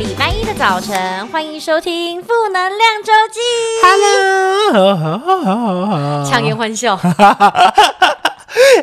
[0.00, 3.38] 礼拜一的早晨，欢迎收听负能量周记。
[4.72, 6.98] Hello，强颜欢笑。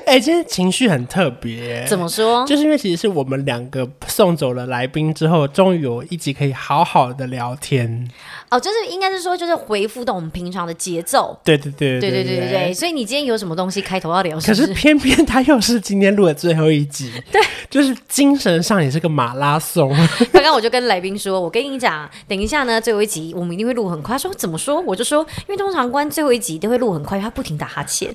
[0.05, 2.45] 哎、欸，今天情绪很特别，怎么说？
[2.45, 8.07] 就是因为其实是我们两个送走了来宾之后，终于有一集可以好好的聊天。
[8.49, 11.37] 哦，就是应该是说，就是回复到我们平常的节奏。
[11.43, 12.73] 对对对对对对对对。
[12.73, 14.61] 所以你今天有什么东西开头要聊是不是？
[14.61, 17.11] 可是偏偏他又是今天录的最后一集。
[17.31, 19.93] 对，就是精神上也是个马拉松。
[20.31, 24.13] 刚刚我就跟来宾说，我跟你讲，等一下呢，最后一集我们一定会录很快。
[24.15, 24.79] 他说怎么说？
[24.81, 28.13] 我就说，因为通常关最后一集都会录很快，他不停打哈欠。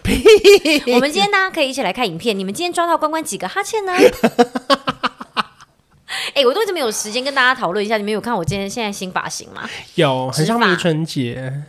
[0.95, 2.39] 我们今天大家可以一起来看影片。
[2.39, 3.93] 你们今天抓到关关几个哈欠呢？
[6.35, 7.97] 哎、欸，我都一直没有时间跟大家讨论一下。
[7.97, 9.69] 你们有看我今天现在新发型吗？
[9.95, 11.65] 有，很像迷唇姐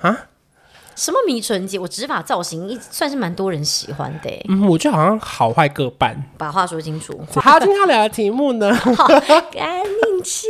[0.00, 0.26] 啊？
[0.96, 1.78] 什么迷唇姐？
[1.78, 4.30] 我直发造型一算是蛮多人喜欢的。
[4.48, 6.22] 嗯，我觉得好像好坏各半。
[6.36, 7.24] 把话说清楚。
[7.36, 8.74] 好，今天要聊的题目呢？
[8.76, 9.06] 好，
[9.52, 10.46] 赶紧切。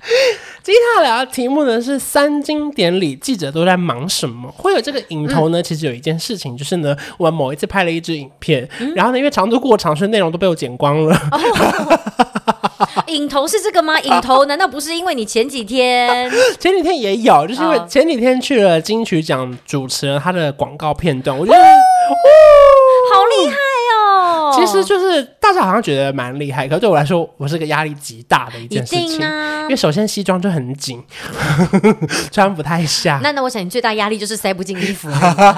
[0.62, 4.50] 今天要聊的题目呢是三金典礼，记者都在忙什么？
[4.56, 5.60] 会有这个影头呢？
[5.60, 11.16] 嗯、其实有一件事情，就是呢，我们某一次拍了一支影片，嗯、然后呢，因为长度过长，所以内容都被我剪光了。
[11.32, 11.40] 哦、
[13.08, 13.98] 引头是这个吗？
[14.00, 16.30] 影头难道不是因为你前几天？
[16.58, 21.64] 前几天也有，就是因为前几天去了金曲奖主持了他的广告片段，我觉得，哦，
[23.12, 23.56] 好厉害
[23.96, 24.52] 哦！
[24.54, 29.20] 其实就是大家好像觉得蛮厉害，可是对我来说，我是个压力极大的一件事情。
[29.62, 31.02] 因为首先西装就很紧，
[32.30, 33.18] 穿不太下。
[33.20, 35.08] 那那我想你最大压力就是塞不进衣服。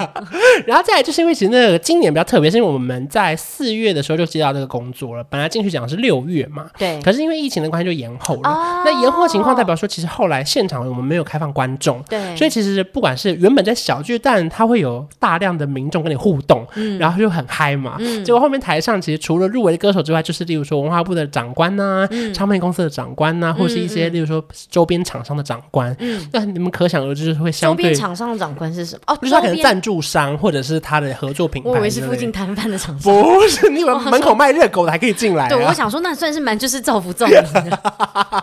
[0.65, 5.23] 然后再来就是因为其实那个今年比较特别，是因为我们在四月的时候就接到这个工作了。
[5.25, 6.99] 本来进去讲是六月嘛，对。
[7.03, 8.49] 可是因为疫情的关系就延后了。
[8.49, 12.03] 哦、那延后的情况代表说，其实后来现场我们没有开放观众。
[12.09, 12.35] 对。
[12.35, 17.97] 所以其实不管是原本在小巨蛋，它会有大量的民众跟你互动，嗯、然后就很嗨嘛。
[17.99, 24.09] 嗯、结果后面台上其实除了入围的歌手之外，就是例如说文化部的长官呐、啊，嗯、唱片公司的长官呐、啊，或是一些。
[24.13, 29.01] 例如说周边厂商的长官，嗯，那你们可想而知，就是会相对周边厂商的长官是什么？
[29.07, 31.69] 哦，就是他可能赞助商或者是他的合作品牌。
[31.69, 33.69] 我以为是附近摊贩的厂商，不是？
[33.69, 35.49] 你以为门口卖热狗的还可以进来、啊？
[35.49, 37.83] 对，我想说那算是蛮就是造福众民的。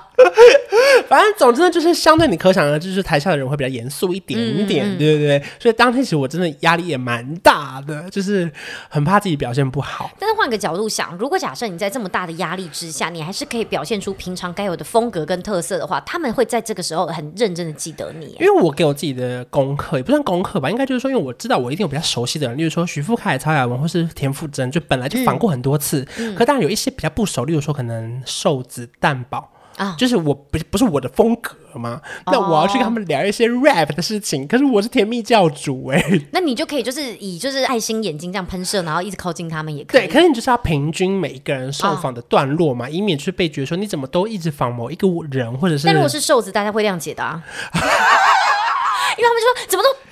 [1.09, 5.43] 反正总之呢，就是相对你可想而知，就是台下的人会比较严肃一点点，嗯嗯对不对？
[5.59, 8.51] 所以当天其实我真的压力也蛮大的，就是
[8.89, 10.11] 很怕自己表现不好。
[10.19, 18.37] 但是换个角度想，如果假设你在这么大的压力之下，你还是可以表现出平常该有的风格跟特色的话，他们会在这个时候很认真的记得你。
[18.39, 26.05] 因为我给我自己的功课也不算功课吧，应该就是说，因为我知道我一定有比较熟悉的人，例如说徐富凯、曹雅文或是田馥甄，就本来就访过很多次。
[26.37, 29.49] 可当然有一些比较不熟，例如说可能瘦子、蛋堡。
[29.77, 32.01] 啊，就是我不不是我的风格吗？
[32.27, 34.47] 那我要去跟他们聊一些 rap 的事情。
[34.47, 40.03] 可是我是甜蜜教主哎， 那你就可以就是以就是爱心眼睛这样喷射，然后一直靠近他们也可以。
[40.03, 45.87] 对，可是你就是要平均每一个人受访的段落嘛，以免去被觉得说你怎么都一直访某一个人，或者是。
[45.87, 47.43] 但如果是瘦子，大家会谅解的啊，
[47.75, 50.10] 因为他们就说怎么都。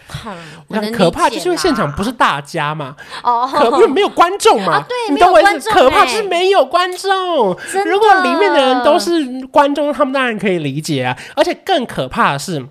[0.67, 5.71] 我看可怕就是因为现场不是大家嘛，哦，可不是没有观众嘛，对，你懂我意思？
[5.71, 11.17] 可怕就是没有观众，如果里面的人都是观众，他们当然可以理解啊。
[11.37, 12.65] 而且更可怕的是。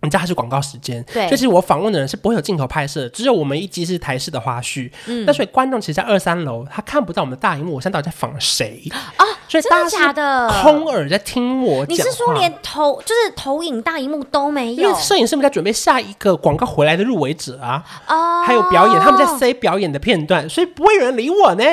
[0.00, 4.88] 人家还是广告时间，对，就是我访问的人是不会有镜头拍摄，只有我们一集是台式的花絮。
[5.06, 8.82] 嗯，那所以观众其实，在二三楼，他看不到我们的大荧幕，我现在到底在访谁
[9.16, 9.26] 啊？
[9.48, 11.96] 所以大家假的空耳在听我讲。
[11.96, 14.82] 你是说连投就是投影大荧幕都没有？
[14.82, 21.64] 因为摄影师们在准备下一个广告回来的入围者啊，哦，还有表演，他们在塞表演的片段，所以不会有人理我呢。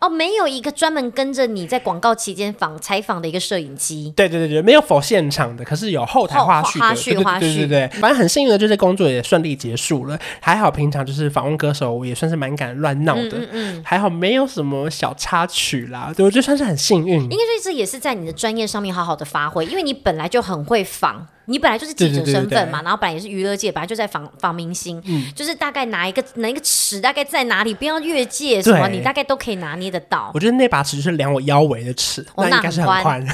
[0.00, 4.12] 哦，没有一个专门跟着你在广告期间访采访的一个摄影机。
[4.14, 7.61] 对对对对，没有 for 现场的，可是有后台花絮的，花絮花絮。
[7.66, 17.22] 对对，反正很幸运的就是工作也顺利结束了，还好平常就是访问歌手，我也算是蛮敢乱闹的，嗯，还好没有什么小插曲啦，对，我觉得算是很幸运。
[17.22, 22.48] 应该说这也是在你的专业上面好好的发挥，因为你本来就很会访，你本来就是记者身份嘛，对对对。
[22.48, 30.30] 对对然后本来也是娱乐界，本来就在访访明星，嗯，就是大概拿一个哪一个尺大概在哪里，不要越界什么，你大概都可以拿捏得到。
[30.34, 33.24] 我觉得那把尺就是量我腰围的尺，哦、那应该是很宽，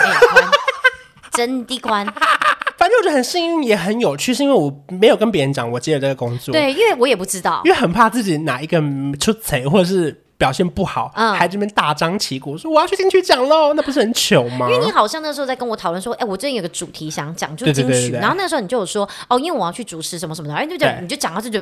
[1.32, 2.06] 真的宽。
[2.78, 6.52] 反正我觉得很幸运，也很有趣，是因为我没有跟别人讲我接了这个工作。
[6.52, 8.80] 对，因为我也不知道，因为很怕自己哪一个
[9.18, 14.70] 出错，或者是表现不好，嗯，还这边大张旗鼓说我要去金曲奖喽，那不是很糗吗？
[14.70, 21.60] 因为你好像那时候在跟我讨论说，哎、欸，我最近有个主题想讲，就是金曲，然后那时候你就有说，哦，因为我要去主持什么什么的，哎，就讲你就讲到这就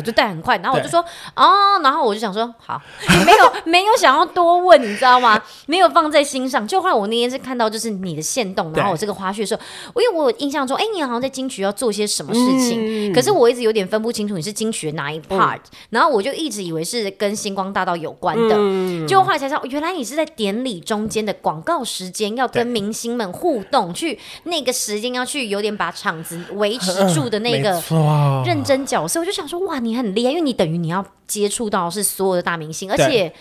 [0.00, 1.00] 就带很快，然后我就说，
[1.36, 2.82] 哦，然后我就想说，好，
[3.24, 5.40] 没有没有想要多问，你知道吗？
[5.66, 6.66] 没有放在心上。
[6.66, 9.62] 就后来我那天是看到就是你的线动，然后我这个花絮的时候，
[9.94, 27.82] 我因为我有印象中，哎、欸，你好像在金曲要做些什么事情，嗯、可是我一直有点分不清楚你是金曲的哪一 part，、嗯、然后我就一直以为是跟星光大道有关的，嗯、就后来才知道，原来你是在典礼中间的广告时间要跟明星们互动，去那个时间要去有点把场子维持住的那个
[28.44, 33.32] 认真角色，我就想说，哇，你很厉害，因为你等于你要接触到是所有的大明星，而且。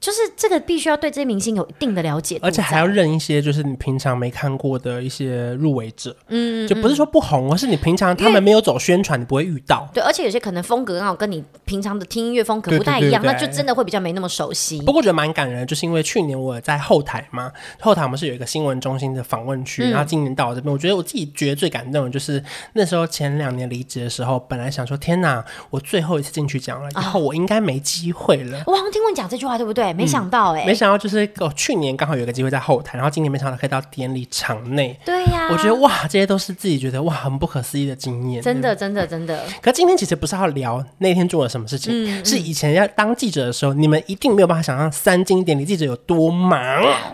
[0.00, 9.86] 就是这个必须要对这些明星有一定的了解，而且还要认一些就是你平常没看过的一些入围者，嗯，就不是说不红，而是你平常他们没有走宣传，你不会遇到。
[9.92, 14.78] 对，而且有些可能风格刚好跟你平常的听音乐风格不太一样，那就真的会比较没那么熟悉。
[14.78, 22.42] 不过我觉得蛮感人，就是因为去年我在后台嘛，后台我们是有一个新闻中心的访问区，嗯、然后今年到我这边，我觉得我自己觉得最感动的就是
[22.72, 28.62] 那时候前两年离职的时候，本来想说天哪，我最后一次进去讲了，以后我应该没机会了。
[28.66, 29.89] 我好像听过你讲这句话，对不对？
[29.92, 30.66] 没想到哎、欸。
[30.66, 34.98] 没想到就是哦，去年刚好有个机会在后台，然后今年没想到可以到典礼场内。
[35.04, 38.42] 对呀、啊，我觉得哇，这些都是自己觉得哇很不可思议的经验。
[38.42, 39.42] 真的，真的，真的。
[39.60, 46.60] 可今天其实不是要聊那天做了什么事情，嗯、 是以前要当记者的时候，嗯、你们一定没有办法想象三金典礼记者有多忙。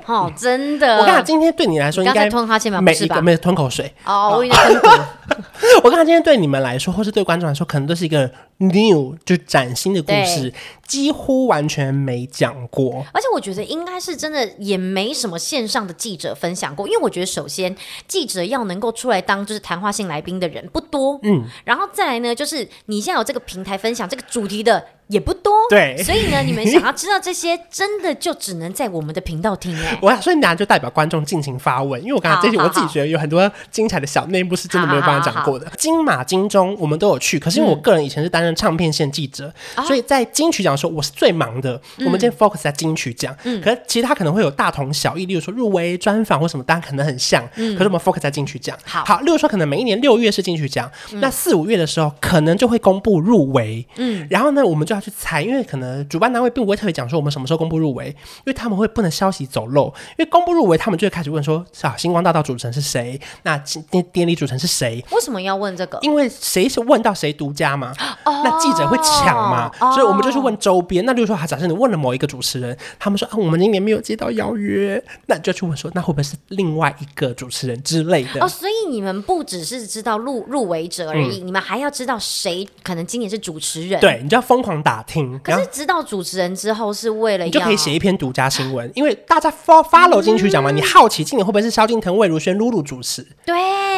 [0.07, 0.99] 哦，真的。
[0.99, 2.81] 我看今天对你来说应该，应该吞哈欠吧？
[2.81, 3.93] 每一个没有吞口水。
[4.05, 5.05] 哦，我以为吞口。
[5.83, 10.53] 我看今天对你们来说，或是对观众来说，可能都是一个 new 就崭新的故事，
[10.87, 13.05] 几乎完全没讲过。
[13.13, 16.87] 而且我觉得应该是真的，也没什么线上的记者分享过。
[16.87, 17.75] 因为我觉得，首先
[18.07, 24.85] 记者要能够出来当就是谈话性来宾的人不多，嗯，然后再来呢，就是你现在有这个平台分享这个主题的。
[25.09, 29.97] 也不多，对，所以呢，你们想要知道这些，真的就只能在我们的频道听哎。
[30.03, 35.71] 我所以大家就代表观众尽情发问，因为我刚才这些我自己觉得有很多精彩的小内幕是真的没有办法讲过的。
[35.79, 39.53] 金马、金钟我们都有去，可是因为我个人以前是担任唱片线记者，
[39.87, 41.81] 所以在金曲奖的时候我是最忙的。
[41.99, 43.33] 我们今天 focus 在金曲奖，
[43.63, 48.77] 可是其实它可能会有大同小异，例如说入围专访或什么，当然可能很像，可是我们 focus 在金曲奖。
[48.85, 55.77] 好，例如说可能每一年六月是金曲奖，那四五月的时候可能就会公布入围，嗯，然后呢，我们就要去猜，因为可。
[55.77, 59.93] 能主办单位并不会特别讲说我们什么时候公布入围，因为他们会不能消息走漏。
[60.17, 63.21] 因为公布入围，他们就会开始问说：啊，星光大道主持人是谁？
[63.43, 65.05] 那典典礼主持人是谁？
[65.11, 65.99] 为什么要问这个？
[66.01, 67.93] 因为谁是问到谁独家嘛？
[68.25, 69.71] 哦、那记者会抢嘛？
[69.79, 71.05] 哦、所以我们就去问周边。
[71.05, 78.43] 那例如说，假设你问了某一个主持人，他们说啊，我们今年没有接到邀约，那你就去问说，那会不会是另外一个主持人之类的？
[78.43, 84.01] 哦，所以你们不只是知道入入围者而已，嗯、你们还要知道谁可能今年是主持人。
[84.01, 85.37] 对，你就要疯狂打听。
[85.43, 85.67] 可是。
[85.67, 93.27] 知道主持人之后是为了你就可以写一篇独家新闻，因为大家 follow 进去讲嘛，你好奇今年会不会是萧敬腾、魏如萱、露露主持？
[93.45, 93.55] 对，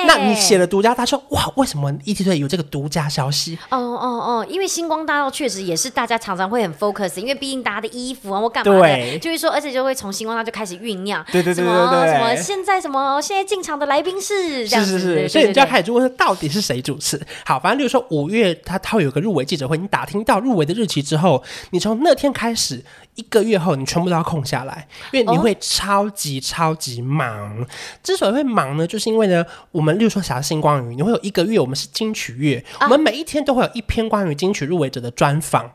[0.06, 3.58] 那你写了独家，他说哇，为什么 ETtoday 有这个独家消息？
[3.70, 4.06] 哦哦
[4.40, 17.20] 哦，因为星光大道确实也是大家常常会很 focus，因为毕竟大家的衣服啊或干嘛的，对就是说，而且就会从星光大道就开始酝酿，对对对对对，什么什么现在什么现在进场的来宾是这样子，是是是，所以你就要开始就问说到底是谁主持？
[17.44, 22.85] 好，反正就是说五月他他会有个入围记者会，你打听到入围的日期之后，你从那天开始。
[23.19, 27.67] 一个月后，你全部都要空下来，因为你会超级超级忙。
[28.01, 35.69] 之所以会忙呢，就是因为呢，我们例如说，小星光雨，你会有一个月，我们是金曲月，我们每一天都会有一篇关于金曲入围者的专访。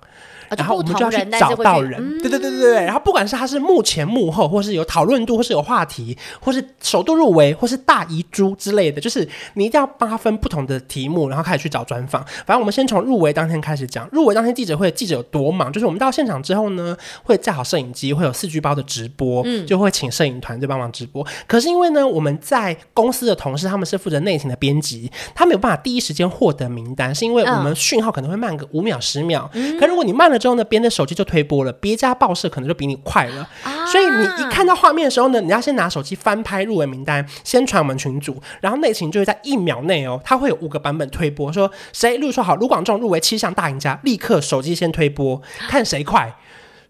[0.56, 2.74] 然后我们就要去找到人，嗯、对对对对对。
[2.84, 12.24] 然后不管是他是幕前幕后，或是有讨论度，或是有话题，或是首度入围，或是大遗珠之类的，就是你一定要帮他分不同的题目，然后开始去找专访。
[12.46, 14.08] 反正我们先从入围当天开始讲。
[14.12, 15.72] 入围当天记者会，记者有多忙？
[15.72, 21.26] 就是我们到现场之后呢，会架好摄影机，会有四 G 包的直播，嗯，就会请摄影团队帮忙直播。
[21.48, 29.50] 可是因为呢，我们在公司的同事他们是负责内勤的编辑，他没有办法第一时间获得名单，是因为我们讯号可能会慢个五秒十秒。
[29.54, 46.36] 嗯、可如果你慢了之后呢，别人的手机就推播了，别家报社可能就比你快了，啊、所以你一看到画面的时候呢，你要先拿手机翻拍入围名单，先传我们群组，然后内情就会在一秒内哦，他会有五个版本推播，说谁，例如说好，卢广仲入围七项大赢家，立刻手机先推播，看谁快。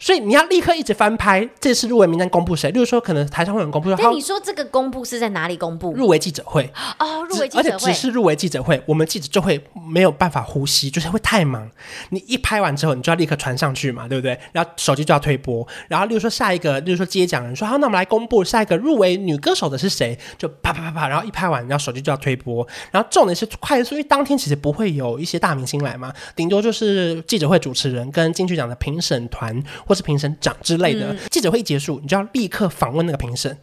[0.03, 2.69] 所以你要立刻一直翻拍，这次入围名单公布谁？
[2.71, 3.89] 例如说，可能台上会有人公布。
[3.95, 5.93] 对，你说这个公布是在哪里公布？
[5.93, 6.69] 入围记者会
[6.99, 11.71] 哦，入围记者会，而且只是入围记者会，我们记者就会没有办法呼吸，就是会太忙。
[12.09, 14.37] 你一拍完之后，你就要立刻传上去嘛，对不对？
[14.51, 20.19] 然后手机就要推播，然后例如说下一个，例如说接奖人说好，那我们来公布下一个入围女歌手的是谁？
[20.37, 22.67] 就啪啪啪啪，然后一拍完，然后手机就要推播。
[22.91, 29.63] 然后重点是快速，因为当天其实不会有一些大明星来嘛，顶多就是记者会主持人跟金曲奖的评审团。
[29.93, 31.13] 或是评审长之类的。
[31.13, 33.55] 嗯、记者会一结束，你就要立刻访问那个评审。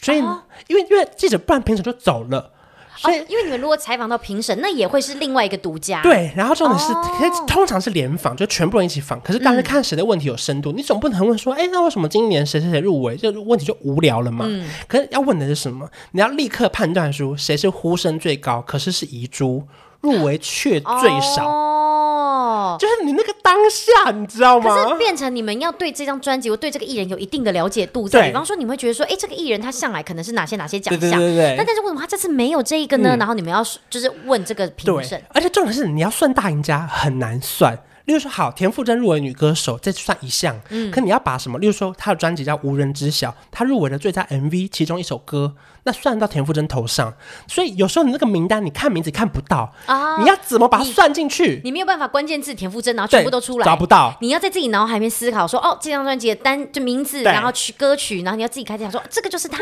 [0.00, 2.52] 所以，哦、因为因为记者不然评审就走了。
[2.96, 6.02] 所以、哦，因为你们如果采访到评审，那也会是另外一个独家。
[6.02, 9.20] 对，然后重点是，哦、通常是联访，就全部人一起访。
[9.20, 13.16] 可是当时看谁的问题有深度，嗯、你总不能问说，哎，那为什么今年谁谁谁入围？
[13.16, 14.46] 这问题就无聊了嘛。
[14.48, 15.88] 嗯、可是要问的是什么？
[16.12, 19.62] 你要立刻判断出谁是呼声最高，可是是遗珠。
[20.00, 24.84] 入围却最少哦，就是你那个当下，你知道吗？
[24.84, 28.20] 可是变成你们要对这张专辑，我对这个艺人有一定的了解度在。
[28.20, 31.54] 对比方说，你们会觉得说，哎，这个艺人他向来可能是哪些哪些奖项，对对对对。
[31.56, 33.14] 但但是为什么他这次没有这一个呢？
[33.14, 37.78] 嗯、然后你们要就是问这个评审，而且重点是你要算大赢家很难算。
[38.06, 40.58] 例如说，好，田馥甄入围女歌手，这算一项。
[40.70, 41.58] 嗯，可你要把什么？
[41.58, 45.54] 例如说，她的专辑叫《无人知晓》，她入围了最佳 MV，其中一首歌。
[45.82, 47.12] 那算到田馥甄头上，
[47.48, 51.60] 所以有时候你那个名单，你看名字看不到啊，你要怎么把它算进去？
[51.64, 51.70] 你？
[51.70, 54.16] 你没有办法关键字田馥甄，然后全部都出来，找不到。
[54.20, 59.58] 你要在自己脑海里面思考说，哦，这张专辑的单就名字，然后曲歌曲，然后你要自己开始讲说，这个就是他，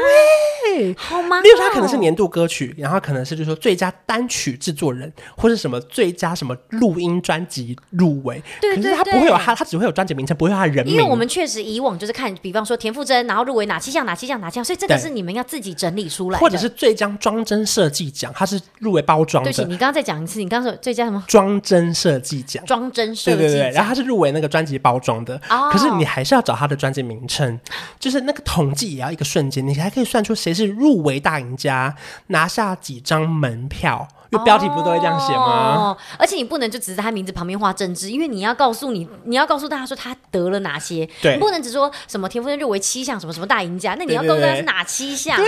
[0.65, 0.95] 对。
[0.97, 1.41] 好吗？
[1.43, 10.95] 例如他可能是年度歌曲，然后可能是就是说最佳单曲制作人，或是什么最佳什么录音专辑入围，对，对，对，可是他不会有他，他只会有专辑名称，不会有他人名。
[10.95, 16.89] 因为我们确实以往就是看，比方说田馥甄，然后入围哪七项，哪七项，哪七项，所以这个是你们要自己整理出来，或者是最。
[16.89, 19.53] 最佳装帧设计奖，它是入围包装的。
[19.53, 21.23] 对，你刚刚再讲一次，你刚刚说最佳什么？
[21.29, 22.65] 装帧设计奖。
[22.65, 23.37] 装帧设计。
[23.37, 25.39] 对对对，然后它是入围那个专辑包装的。
[25.51, 25.69] 哦。
[25.71, 27.61] 可是你还是要找它的专辑名称，
[28.01, 31.95] 就是那个统计也要一个瞬间，你还可以算出谁是入围大赢家，
[32.29, 34.09] 拿下几张门票。
[34.31, 35.75] 因为标题不都会这样写吗？
[35.77, 41.09] 哦，而且你不能就只是他名字旁边画政治，因为你要告诉你，你要告诉大家说他得了哪些。
[41.23, 45.37] 对，你不能只说什么田馥甄入围七项，什么什么大赢家，那你要告诉他是哪七项。
[45.37, 45.47] 对，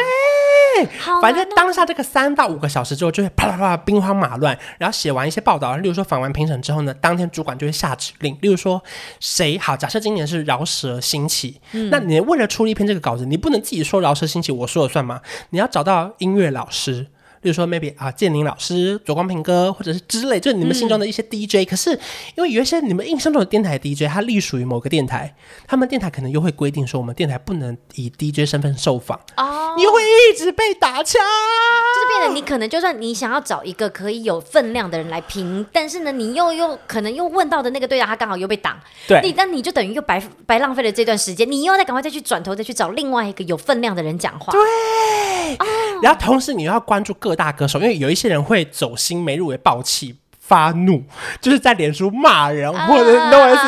[0.76, 0.88] 对，
[1.20, 4.58] 反正当下这个三到五个小时之后，就会啪啦啪啦兵荒马乱。
[4.78, 8.82] 然后写完一些报道，例如说访完评审之后呢，当天主管就会下指令，例如说
[9.20, 15.20] 谁好，假设今年是饶舌兴起，嗯、那你为了出一篇这个稿子，你不能自己说饶舌兴起，我说了算吗？
[15.50, 17.08] 你要找到音乐老师。
[17.42, 21.66] 比如说，maybe 啊，建宁老师、左光平哥，或者是之类，就是你们心中的一些 DJ、嗯。
[21.66, 21.90] 可是，
[22.36, 25.34] 因为有一些你们印象中的电台 DJ，他隶属于某个电台，
[25.66, 29.18] 他们电台可能又会规定说，我们电台不能以 DJ 身份受访。
[29.38, 38.78] 哦，你会一直被打枪，就是变得你可能就算你想要找一个可以有分量的人来评，但是呢，你又又可能又问到的那个对象，他刚好又被挡。
[39.08, 44.52] 对，你那你就等于又白白浪费了这段时间，你又要再赶快再去转头再去找另外一个有分量的人讲话。
[44.52, 44.60] 对，
[45.54, 45.66] 哦、
[46.02, 47.29] 然后同时你又要关注各。
[47.30, 51.04] 各大歌手，因为有一些人会走心，没入围暴气发怒，
[51.40, 53.62] 就是在脸书骂人，或者你懂我意思。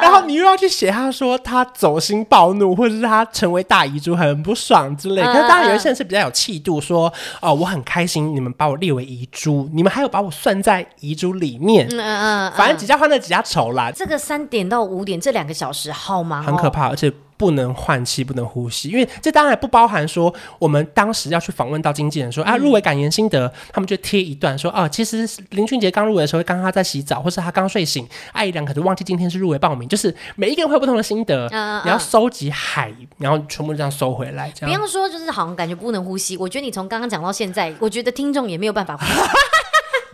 [0.00, 5.22] 然后你又要去写他说他走心暴怒，或者是他成为大遗珠很不爽之类。
[5.24, 11.88] 可是当然有一些人是比较有气度，说哦，我很开心你们把我列为遗珠，你们还有把我算在遗珠里面。
[11.90, 13.90] 嗯嗯，反正几家欢乐几家愁啦。
[13.90, 16.40] 这个三点到五点这两个小时好吗？
[16.40, 17.12] 很可怕，而且。
[17.38, 34.52] 不能换气，不能呼吸，因为这当然不包含说我们当时要去访问到经纪人说、嗯、啊入围感言心得，他们就贴一段说啊，其实林俊杰刚入围的时候，刚刚他在洗澡，或是他刚睡醒，艾怡良可能忘记今天是入围报名，就是每一个人会有不同的心得，嗯、你要收集海，然后全部这样收回来。
[34.54, 34.74] 这样。
[34.74, 39.12] 不要说就是好像感觉不能呼吸，我觉得你从刚刚讲到现在，我觉得听众也没有办法呼吸。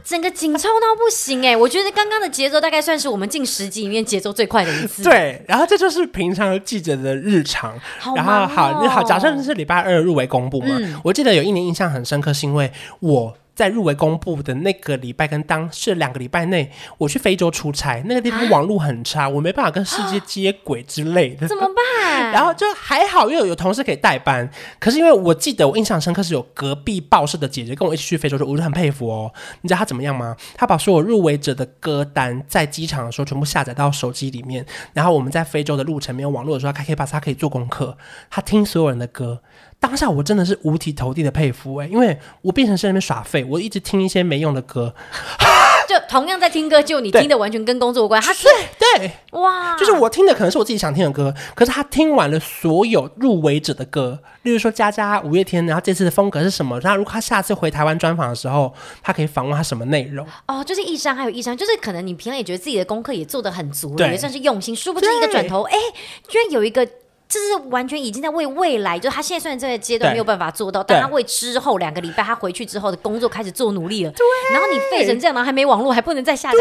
[0.04, 1.56] 整个紧凑到不行哎、欸！
[1.56, 5.02] 我觉得刚刚的节奏大概算是我们近十集里面节奏最快的一次。
[5.02, 7.74] 对，然后这就是平常记者的日常。
[7.98, 10.76] 好然后好，你好，假设是礼拜二入围公布嘛？
[10.78, 12.70] 嗯、我记得有一年印象很深刻，是因为
[13.00, 13.34] 我。
[13.54, 22.32] 在入围公布的那个礼拜跟当是两个礼拜内，我去非洲出差，那个地方网络很差，啊、我没办法跟世界接轨之类的，怎么办？
[22.32, 24.48] 然后就还好，因为有同事可以代班。
[24.78, 29.32] 可是因为我记得我印象深刻是有隔壁报社的姐姐跟我一起去非洲，我就很佩服哦。
[29.62, 30.36] 你知道她怎么样吗？
[30.56, 37.96] 她把所有入围者的歌单在机场的时候全部下载到手机里面，然后我们在非洲的路程没有网络的时候，她可以把她可以做功课，
[38.28, 39.40] 她听所有人的歌。
[39.80, 44.94] 当下我真的是五体投地的佩服哎、欸，因为我变成是在那边耍废，我一直听一些没用的歌，
[45.86, 48.20] 就同样在听歌，就你听的完全跟工作无关。
[48.22, 48.48] 他是
[48.96, 56.80] 对哇，就是我听的可能是我自己想听的歌，可是他听完了所有入围者的歌，例如说佳佳、五月天，然后这次的风格是什么？
[56.82, 60.26] 那如果他下次回台湾专访的时候，他可以访问他什么内容？
[60.48, 66.88] 哦，就是一山还有一山，就是可能你平常也觉得自己的功课也做得很足了，对也算是用心，殊不知一个转头，哎对，居然有一个。
[67.34, 74.12] 这是完全已经在为未来，就是他现在虽然这个阶段没有办法做到，但他为之后两个礼拜他回去之后的工作开始做努力了。
[74.12, 76.56] 对，然后你废成这样，然后还没网络，还不能再下载。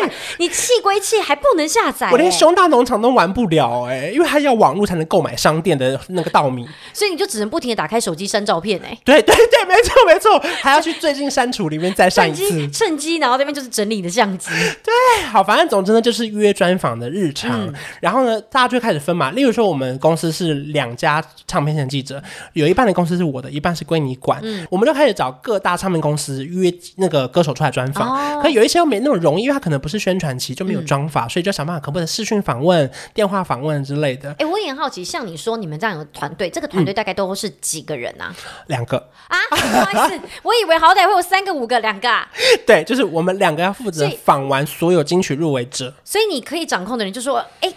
[0.00, 2.12] 对，你气归气，还不能下载、欸。
[2.12, 8.98] 我连熊大农场都玩不了哎、欸，因为他要网络才能购买商店的那个稻米，所以你就只能不停的打开手机删照片哎、欸。
[9.04, 14.48] 对对对，没错没错，还要去最近删除里面再删一次，趁机然后那边就是整理你的相机。
[14.82, 17.66] 对，好，反正总之呢，就是约专访的日常。
[17.66, 19.30] 嗯、然后呢，大家就开始分嘛。
[19.32, 22.22] 例如说，我们公司是两家唱片线记者，
[22.52, 24.40] 有一半的公司是我的，一半是归你管。
[24.42, 28.08] 嗯，我们就开始找各大唱片公司约那个歌手出来专访。
[28.08, 34.34] 哦、可有一些又没那么容易，因为他可能不是宣传期，就没有装法，嗯、所以就想办法可不可以视讯访问、电话访问之类的。
[34.38, 38.34] 哎，我也很好奇，像你说你们这样有团队，这个团队大概都是几个人啊？
[38.68, 38.96] 两个
[39.28, 39.36] 啊？
[39.50, 42.28] 不好意思，我以为好歹会有三个、五个，两个、啊。
[42.66, 47.72] 对，就是我们两个要负责访完所有金曲入围者，所以你可以掌控的人就说，哎。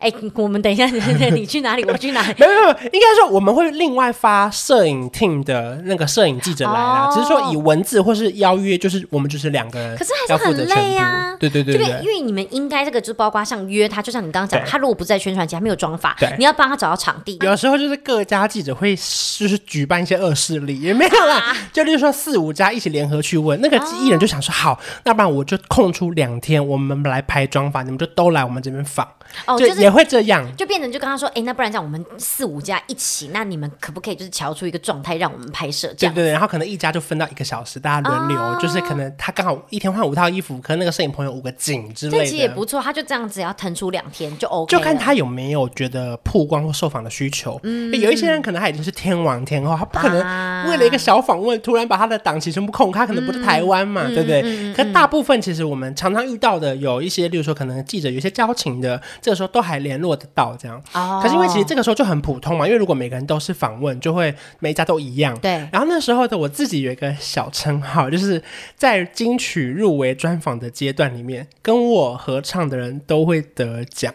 [0.00, 0.86] 哎，我们等一下，
[1.32, 1.84] 你去哪里？
[1.84, 2.34] 我去哪里？
[2.38, 7.08] 没有没有，应该说我们会另外发摄影 team 的那个摄影记者来啦。
[7.08, 9.96] 哦、只是说以文字或是邀约，就是我们就是两个人。
[9.98, 11.36] 可是还是很累呀。
[11.38, 17.38] 对对对对，因为你们应该这个就包括像约他，就像你刚刚讲，他如果不在宣传期，还没有妆发，对你要帮他找到场地。
[17.42, 21.36] 有时候就是各家记者会就是举办一些恶势力，也没有啦。
[21.36, 29.06] 啊、就例如说四五家一起联合去问那个艺人，就想说、哦、好，那不然我就空出两天，我们来拍妆发，你们就都来我们这边访。
[29.46, 35.92] 哦，就也会这样，就变成就跟他说，哎，那不然这样，我们四五家一起，那你们可不可以就是瞧出一个状态，让我们拍摄？
[35.96, 47.58] 这样对对对，然后可能一家就分到一个小时，大家轮流，哦、就是可能他刚好一天换五套衣服，可能那个摄影朋友五个景之类的，这其实也不错，他就这样子要腾出两天就 OK，就看他有没有觉得曝光或受访的需求。
[47.62, 54.74] 嗯，有一些人可能他已经是天王天后，他不可能为了一个小访问，突然把他的档期全部空，他可能不是台湾嘛，嗯、对不对？
[54.74, 60.00] 可大部分其实我们常常遇到的有一些，例如说可能记者有一些交情的，这个时候都还连。
[60.00, 65.38] 落得到这样，哦、可是因为其实这个时候就很普通嘛，因为如果每个人都是访问，就会每一家都一样。
[65.40, 65.50] 对。
[65.70, 68.42] 然后那时候的我自己有一个小称号，就是
[68.76, 74.14] 在金曲入围专访的阶段里面，跟我合唱的人都会得奖。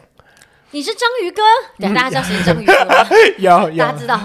[0.75, 1.41] 你是章鱼哥？
[1.79, 2.95] 等下大家知道谁是章鱼哥吗？
[3.39, 4.19] 有有，大家知道。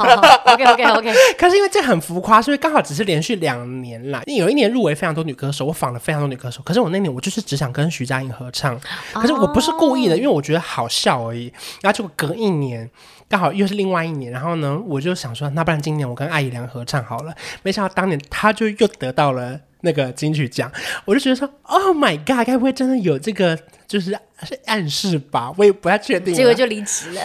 [0.46, 1.14] OK OK OK。
[1.38, 4.20] 可是因为这很浮夸，所以刚好只是连续两年啦。
[4.26, 6.60] 有一年入围非常多女歌手，我访了非常多女歌手。
[6.64, 8.76] 可是我那年我就是只想跟徐佳莹合唱，
[9.14, 11.52] 可是我不是故意的，因为我觉得好笑而已。
[11.82, 12.90] 然后结果隔一年，
[13.28, 17.32] 刚好又是另外一年，然后呢，我就想说，那不然今年我跟艾怡良合唱好了。
[17.62, 20.68] 没想到当年他就又得到了那个金曲奖，
[21.04, 23.56] 我就觉得说，Oh my God，该不会真的有这个？
[23.90, 26.32] 就是是暗示吧，我也不太确定。
[26.32, 27.22] 结果就离职了。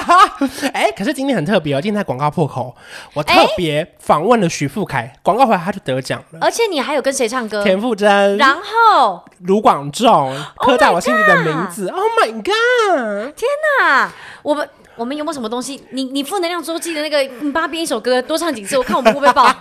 [0.72, 2.74] 哎、欸，可是今天很特别哦，今天在广告破口，
[3.12, 6.38] 我特别访问了许富凯，广告回来他就得奖了。
[6.40, 7.62] 而且你还有跟谁唱歌？
[7.62, 11.88] 田馥甄，然后卢广仲，刻在我心里的名字。
[11.88, 13.34] Oh my god！
[13.36, 13.46] 天
[13.82, 14.10] 哪，
[14.42, 14.66] 我们
[14.96, 15.84] 我们有没有什么东西？
[15.90, 19.54] 你你负能量周记的那个，你帮他编一首歌，多唱几次，我看我们会不会爆。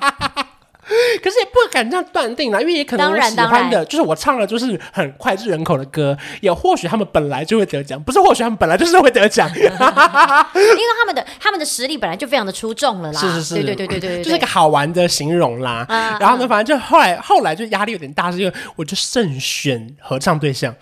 [1.21, 15.85] 可是也不敢这样断定啦，因为也可能我喜欢的就是我唱的就是很脍炙人口的歌，也或许他们本来就会得奖，不是 或许他们本来就是会得奖， 因为他们的他们的实力本来就非常的出众了啦，是是是，对对对对对，就是一个好玩的形容啦。
[15.89, 20.73] 嗯、然后呢，反正就后来后来就压力有点大，是因为我就慎选合唱对象，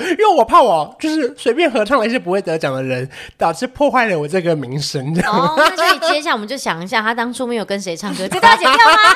[0.00, 5.04] 因为我怕我就是随便合唱了一些不会得奖的人，导致破坏了我这个名声。
[5.26, 9.15] 哦，那所以接下来我们就想一下，他当初没有跟谁唱歌，这大家剪掉吗？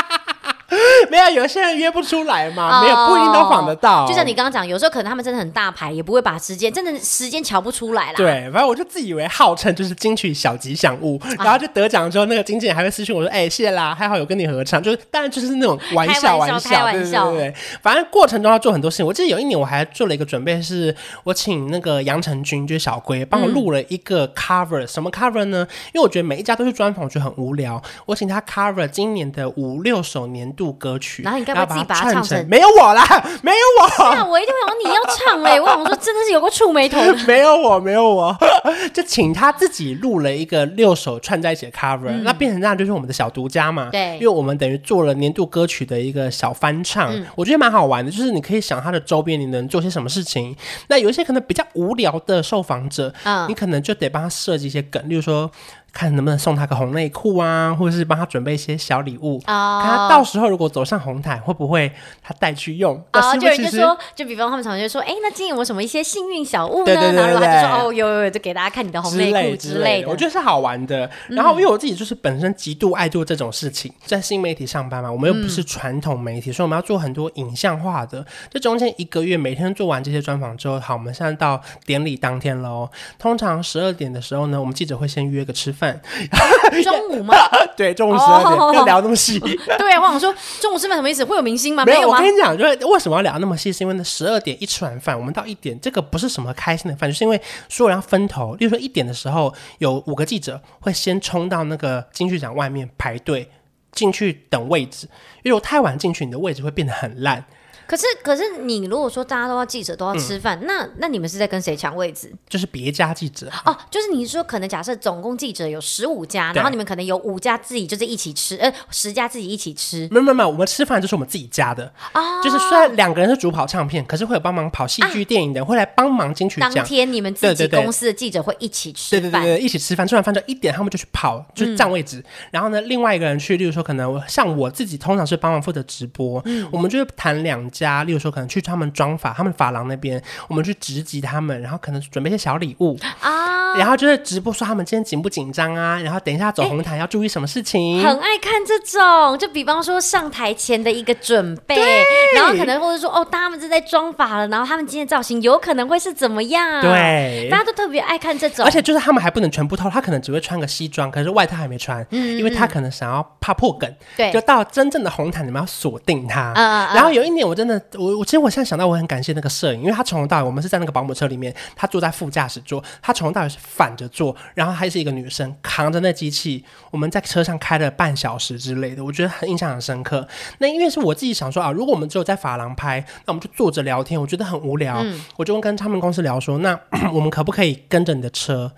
[1.11, 4.07] 没有，有些人约不出来嘛，哦、没有不一定都访得到。
[4.07, 8.13] 就像你刚刚讲，有时候可能他们真的很大牌，也不会把时间，真的时间瞧不出来啦。
[8.15, 17.55] 对，反正我就自以为号称就是金曲小吉祥物，啊、然后就得奖之后，那个经纪人还会私信我说：“哎、欸，谢谢啦，还好有跟你合唱。”就是当然就是那种玩笑玩笑，开玩笑，对对对。
[17.81, 19.05] 反正过程中要做很多事情。
[19.05, 24.83] 我记得有一年我还做了一个准备，是我请那个杨成军，就是小龟，帮我录了一个 cover。
[24.83, 25.67] 嗯、什么 cover 呢？
[25.93, 27.81] 因为我觉得每一家都是专访，我觉得很无聊。
[28.05, 31.23] 我请他 cover 今年的五六首年度歌曲。
[31.23, 32.45] 然后你该不会自己把它唱成？
[32.49, 33.01] 没有我啦，
[33.41, 34.13] 没有我。
[34.13, 36.99] 那我一定会想你要唱嘞， 我想说真的是有个触霉头。
[37.25, 38.37] 没有我，没有我，
[38.93, 43.89] 就请他自己录了一个六首串在一起的 cover，、嗯、那变成这样就是我们的小独家嘛。
[43.91, 48.11] 对，因为我们等于做了年度歌曲的一个小翻唱，嗯、我觉得蛮好玩的。
[48.11, 50.53] 就是你可以想他的周边你能做些什么事情。
[50.87, 55.49] 那有一些可能比较无聊的受访者，嗯，你可能就得帮他设计一些梗，例如说。
[55.93, 62.95] 看能不能送他个红内裤啊，或者是帮他准备一些小礼物哦，看他到时候如果走上红毯，会不会他带去用？
[63.13, 66.85] 哦，就有人就说，就比方他们常常就说，哎，那今年有没有什么一些幸运小物呢？
[66.85, 69.83] 对对对对对，然后他就说，哦，有有有，就给大家看你的红内裤之类的。
[69.83, 71.09] 类的我觉得是好玩的。
[71.29, 78.25] 然后因为我自己就是本身极度爱做这种事情，在新媒体上班嘛，我们又不是传统媒体，嗯、所以我们要做很多影像化的。
[78.49, 82.89] 这中间一个月每天做完这些专访之后，好，我们现在到典礼当天喽。
[83.19, 85.99] 通常十二点的时候呢，我们记者会先约个吃饭。
[86.83, 87.35] 中午吗？
[87.75, 89.39] 对，中午十二点要、oh, 聊那么细。
[89.39, 91.25] 对啊，我想说中午吃饭什么意思？
[91.25, 91.83] 会有明星吗？
[91.83, 92.17] 没有，没有吗？
[92.17, 98.53] 我跟你讲，就是为什么要聊那么细，是因为呢，十二点一吃完饭，我们到一点，这个不是什么开心的饭，就是因为所有人要分头。
[98.55, 103.49] 例如说一点的时候，有五个记者会先冲到那个金曲奖外面排队
[103.91, 105.07] 进去等位置，
[105.43, 107.43] 因为我太晚进去，你的位置会变得很烂。
[107.91, 112.31] 可是，可是你如果说大家都要记者都要吃饭，嗯、那那你们是在跟谁抢位置？
[112.47, 113.51] 就是别家记者。
[113.65, 120.07] 哦，就是你说可能假设总共记者有十五家，然后你们可能有五家自己就是一起吃，呃，十家自己一起吃。
[120.09, 121.91] 没有没有没有，我们吃饭就是我们自己家的。
[122.13, 126.73] 啊，哦、就是虽然两个人是主跑唱片，可是会有帮忙跑戏剧电影的，啊、会来帮忙金曲奖。
[126.73, 132.19] 当天你们自己公司的记者会一起吃饭，对对对，对，一起吃饭，吃完饭就一点他们就去跑，就占位置。
[132.19, 138.61] 嗯、然后呢，另外一个人去，例如说可能像我自己通常是帮忙负责直播，嗯，我们就是谈两家，家例如说可能去。
[138.61, 148.03] 他们妆法，他们发廊那边，我们去直击他们，然后可能准备一些小礼物啊，然后就是直播说他们今天紧不紧张啊，然后等一下走红毯要注意什么事情。
[148.03, 152.05] 很爱看这种，就比方说上台前的一个准备，对
[152.35, 156.81] 然后可能或者说哦，他们正在妆发了，然后他们今天造型有可能会是怎么样？
[156.81, 166.53] 对，大家都特别爱看这种，而且就是他们还不能全部透，他可能只会穿个西装，可是外套还没穿，嗯，因为他可能想要怕破梗，对，就到真正的红毯，你们要锁定他。
[166.55, 169.31] 嗯，然后有一年我真的，我我其实我现在想到我很感谢。
[169.33, 180.27] 那个摄影，因为他从头到尾，我们是在那个保姆车里面，他坐在副驾驶座，他从头到尾是反着坐，然后还是一个女生扛着那机器，我们在车上开了半小时之类的，我觉得很印象很深刻。
[180.59, 186.77] 那因为是我自己想说啊，如果我们只有在法廊拍，那我们就坐着聊天，我觉得很无聊，嗯、我就跟他们公司聊说，那
[187.13, 188.71] 我们可不可以跟着你的车，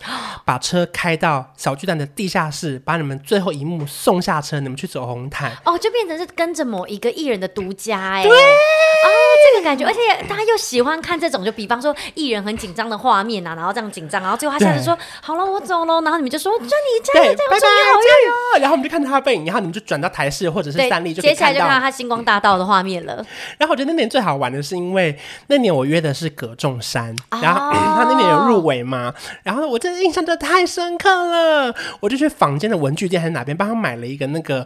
[0.46, 5.52] 把车开到小巨蛋的地下室，把你们最后一幕送下车，你们去走红毯？
[5.65, 9.10] 哦，就变成是跟着某一个艺人的独家哎，对哦，
[9.52, 10.43] 这个感觉，而且大家。
[10.54, 16.69] 又喜欢看这种，就比方说艺人很紧张的画面啊，然后这样紧张，然后最后他下次说好了，我走了，然后你们就说就你
[17.03, 21.79] 加油加油，拜拜，加油，然后我们就看到他的背影，然后你们就转到台视或者是三立，就接下来就看到。
[21.79, 23.15] 他星光大道的画面了。
[23.57, 34.65] 然后我觉得那年最好玩的是，因为那年我约的是葛仲山，然后、 他那年有入围嘛，然后我真的印象真的太深刻了，我就去坊间的文具店还是哪边帮他买了一个那个。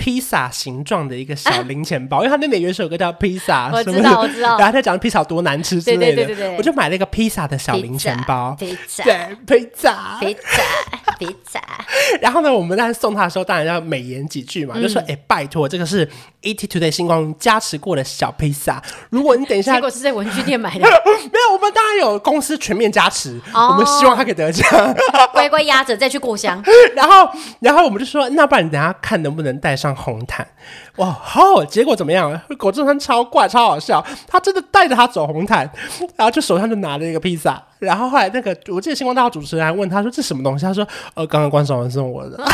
[0.00, 10.62] 披萨形状的一个小零钱包，啊、因为他那边有一首歌叫披萨，我知道我知道，然后他讲披萨多难吃之类的，对对对对对，我就买了一个披萨的小零钱包，披萨，对，披萨，披萨，
[11.20, 11.60] 披萨。
[12.20, 16.04] 然后呢，我们在送他的时候，当然要美言几句嘛，嗯、就说：“哎，拜托，这个是
[16.42, 24.94] ET Today 星光加持过的小披萨，如果你等一下，结果是在文具店买的， 没有，我们当然有公司全面加持，哦、我们希望他可以得奖，
[25.32, 26.62] 乖乖压着再去过香。
[26.96, 27.30] 然后，
[27.60, 30.46] 然后我们就说，那不然你等下看能不能带上。”红毯，
[30.96, 32.40] 哇好，结果怎么样？
[32.56, 34.02] 葛仲山超怪，超好笑。
[34.26, 35.68] 他真的带着他走红毯，
[36.16, 37.62] 然后就手上就拿了一个披萨。
[37.80, 42.42] 然后后来那个，我记得星光大道主持人还问他说：“这什么东西？”他说：“呃，刚刚关韶文送我的。”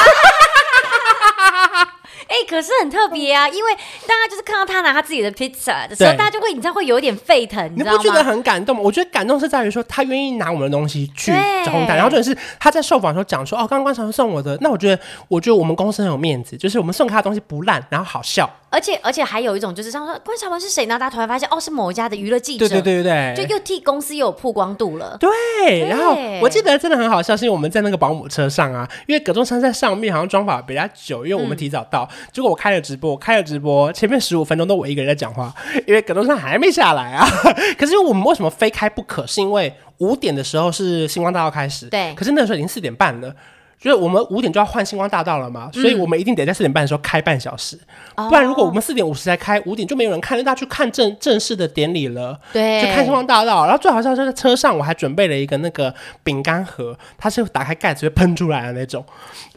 [2.28, 3.72] 哎、欸，可是很特别啊，因为
[4.06, 7.98] 大家就是看到他拿他自己的 pizza 的时候，大家就会，你知道会有点沸腾，你知道吗？
[7.98, 8.82] 你不觉得很感动吗？
[8.82, 11.32] 我觉得感动是在于说他愿意拿我们的东西去
[11.64, 18.50] 找红毯，然后重点是他在受访的时候讲说：“哦，刚刚关韶文送我的。”那我觉得，我觉得我们公司很有面子，就是我们送给他的东西不烂，然后好笑。
[18.76, 20.98] 而且而且还有一种就是，像说关韶文是谁呢？
[20.98, 22.68] 大家突然发现，哦，是某一家的娱乐记者。
[22.68, 25.16] 对对对对对，就又替公司又有曝光度了。
[25.18, 25.30] 对，
[25.64, 35.50] 对然后我记得真的很好笑，是因为我们在那个保姆车上啊，因为葛仲山在上面好像妆法比较久，因为我们提早到，嗯、结果我开了直播，我开了直播，前面十五分钟都我一个人在讲话，
[35.86, 37.26] 因为葛仲山还没下来啊。
[37.78, 39.26] 可是我们为什么非开不可？
[39.26, 43.34] 是因为五点的时候是星光大道开始，对，可是那个时候已经四点半了。
[43.78, 47.78] 就是我们五点就要换星光大道了嘛，所以我们一定得在四点半的时候开半小时，
[48.16, 52.40] 嗯、不然如果我们四点五十才开，五点就没有人看，那大家去看正正式的典礼了。
[52.52, 53.64] 对，就看星光大道。
[53.64, 59.04] 然后最好笑是在车上，我还准备了一个那个饼干盒，它是打开盖子会喷出来的那种。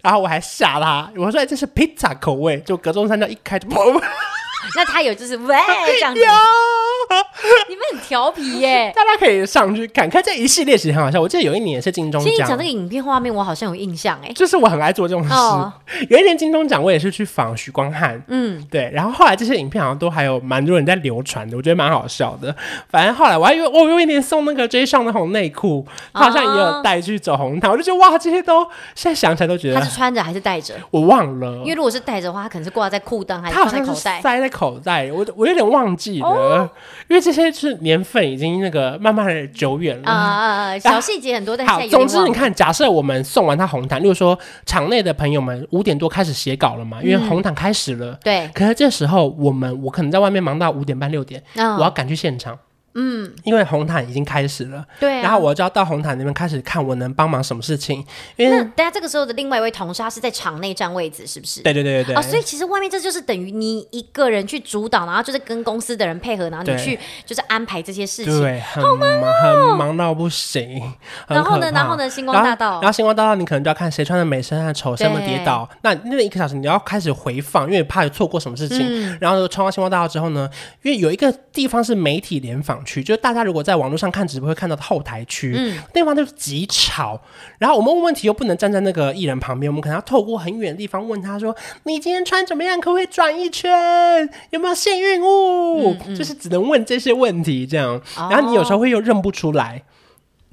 [0.01, 3.99] 然后我还吓他，我说：“哎，这是披萨口味。”就隔中山那一开就砰。
[4.75, 5.55] 那他有就是喂
[5.87, 6.21] 这样子。
[7.69, 8.91] 你们很调皮耶！
[8.95, 11.19] 大家可以上去看看这一系列，其实很好笑。
[11.19, 14.31] 我记得有一年是金钟奖，其实你讲这个影片画面，我好像有印象哎。
[14.33, 15.33] 就是我很爱做这种事。
[15.33, 15.71] 哦、
[16.09, 18.89] 有一年金钟奖，我也是去访许光汉，嗯，对。
[18.93, 22.55] 然后后来这些影片好像都还有蛮多人在流传的，我觉得蛮好笑的。
[22.89, 30.75] 反正后来我还以为我有一年送那个 J 上的红内裤，他好像也有带去走红毯，哦、我就觉得哇，这些都现在想起来都觉得他是穿着还是戴着？
[30.91, 34.21] 我忘了，因为如果是戴着的话，他可能是挂在裤裆还是放在口袋？
[34.21, 36.69] 塞在口袋，我我有点忘记了，哦、
[37.07, 40.11] 因为这些是年份已经那个慢慢的久远了。
[40.11, 48.49] 啊、呃，小细节很多，但是好，总之你看，假设我们送完他红毯，例如说场内的朋友们五点多开始写稿了嘛，因为红毯开始了，嗯、对。
[48.53, 52.57] 可是这时候我们我可能在外面忙到五点半六点，哦、我要赶去现场。
[53.01, 58.05] 嗯，因为红毯已经开始了，对、啊，然后我就要到红毯那边开始看我能帮忙什么事情。
[58.35, 61.61] 因为大家这个时候的另外一位同事，他是在场内占位置，是不是？
[61.61, 62.15] 对对对对对。
[62.15, 70.81] 哦，所以其实外面这就是等于你一个人去主导，然后就是跟公司的人配合，然后你去就是安排这些事情，对，很忙，好忙哦，很忙到不行。
[71.27, 75.69] 然后呢，然后呢，星光大道，然后星光大道，你可能就要看谁穿的美身和丑身的跌倒。
[75.83, 78.79] 那那一个小时你要开始回放，因为怕有错过什么事情。
[78.81, 80.49] 嗯、然后穿过星光大道之后呢，
[80.81, 87.21] 因为有一个地方是媒体联访区，就是大家如果在网络上看直播会看到的后台区，嗯，那地方就是极吵。
[87.59, 92.81] 然后我们问问题又不能站在那个艺人旁边，我们可能要透过很远的地方问他说：“你今天穿怎么样？
[92.81, 94.27] 可不可以转一圈？
[94.49, 98.01] 有没有幸运物？”嗯嗯、就是只能问这些问题这样。
[98.15, 99.83] 然后你有时候会又认不出来。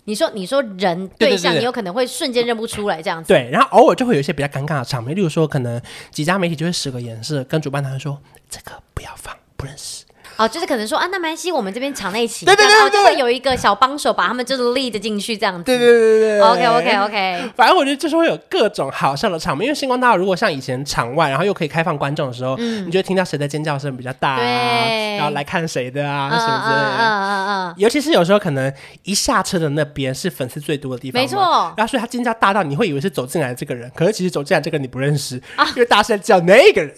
[0.09, 3.27] 你说你说人对象，你有可能会瞬间认不出来这样子。
[3.27, 10.05] 对，然后偶尔就会有一些比较尴尬的场面，例如说可能几家媒体就会使个眼色，跟主办团说：“这个不要放，不认识。”
[10.37, 15.65] 哦，就是可能说啊，那蛮西，我们这边场内起，对对对，然后就会有一个小帮手把他们就是 lead 进去这样子。
[15.65, 17.51] 对对对对 OK OK OK。
[17.57, 26.97] 反正我觉得就是会有各种好笑的场面，因为星光大道如果像以前场外，然后又可以开放观众的时候，嗯，你就会听到谁的尖叫声比较大啊，然后来看谁的啊什么之类的。
[26.99, 27.75] 嗯嗯嗯。
[27.79, 28.73] 尤其是有时候可能
[29.05, 31.41] 一下车的那边是粉丝最多的地方，没错。
[31.77, 35.37] 然后所以他尖叫大到你会以为是走进来的这个人，可是其实走进来这个你不认识，
[35.75, 36.95] 因为大声叫那个人。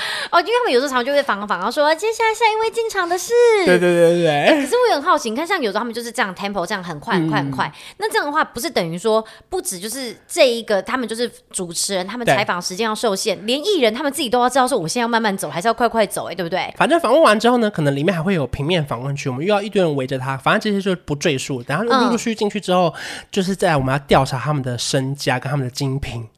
[0.30, 3.32] 哦，因为他们有时候常常就会访访，然后说接下来下一位进场的是，
[3.64, 4.60] 对对对对对、欸。
[4.60, 16.72] 可是我很好奇，你看像有时候他们就是这样 tempo 这样很快很快很快，嗯、那这样的话不是等于说不止就是这一个他们就是主持人，他们采访时间要受限，连艺人他们自己都要知道说我现在要慢慢走还是要快快走，哎，对不对？
[16.76, 21.62] 反正访问完之后呢，可能里面还会有平面访问区，我们又要一堆人围着他，反正这些就不赘述。
[21.66, 26.28] 然后陆陆续续进去之后，嗯、就是在我们要调查他们的身家跟他们的精品。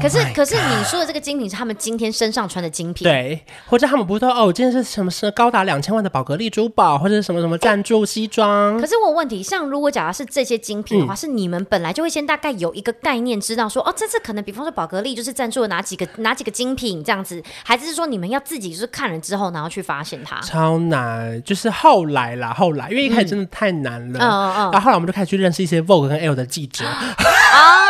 [0.00, 8.80] 可是，可是你说的这个精品是他们今天身上穿的精品，对，或者他们不是说哦，今天是什么是高达两千万的宝格丽珠宝，或者是什么什么赞助西装。
[8.80, 20.40] 可是我有问题，像如果假如是这些精品的话，嗯、是你们本来就会先大概有一个概念，知道说哦，这次可能比方说宝格丽就是赞助了哪几个哪几个精品这样子，还是说你们要自己就是看了之后，然后去发现它？
[20.40, 27.82] 超难，就是后来啦，后来因为一开始真的太难了，嗯嗯嗯，然后后来我们就开始去认识一些 Vogue 跟 Elle 的记者啊。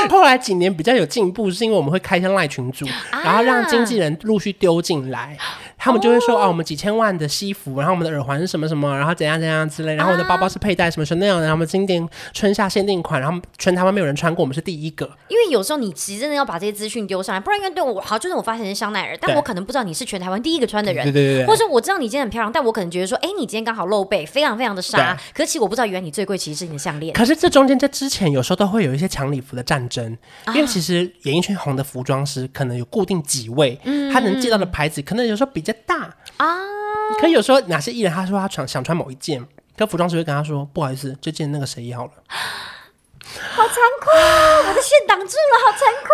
[0.08, 5.36] 后来几年比较有进步，是因为我们会开一些赖群组，啊、然后让经纪人陆续丢进来。
[5.78, 15.08] 他们就会说哦，我们几千万的西服，然后我们的耳环是什么什么，然后怎样怎样之类，然后我的包包是佩戴什么什么那样，然后我们经典春夏限定款，然后全台湾没有人穿过，我们是第一个。
[15.28, 27.12] 因为有时候你其实真的要把这些资讯丢上来，不然因为对我好，就是我发现是香奈儿，但我可能不知道你是全台湾第一个穿的人，对对对，或者说我知道你今天很漂亮，但我可能觉得说，哎，你今天刚好露背，非常非常的沙，可是其实我不知道，原来你最贵其实是你的项链。
[27.14, 30.16] 可是这中间这之前有时候都会有一些抢礼服的战争，
[30.48, 36.46] 因为其实演艺圈红的服装师可能有固定几位，嗯、他能借到的牌子可能有时候比较大啊。
[37.20, 39.44] 可以有时候哪些艺人他说他穿想穿某一件，
[39.76, 42.12] 可服装师会跟他说不好意思，这件那个谁要了，
[43.50, 46.08] 好残酷，我的线挡住了，好残酷。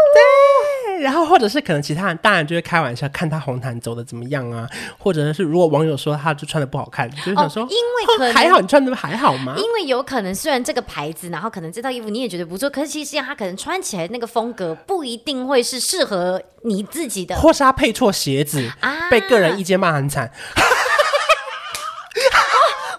[0.87, 9.55] 对，然后或者是可能其他人当然就会开玩笑，看他红毯走的怎么样啊，或者是如果网友说他就穿的不好看，就是想说，因为可还好你穿的还好吗？
[9.57, 20.31] 因为有可能虽然这个牌子，然后可能这套衣服你也觉得不错，可是其实际上他可能穿起来那个风格不一定会是适合你自己的，或是他配错鞋子，啊、被个人意见骂很惨。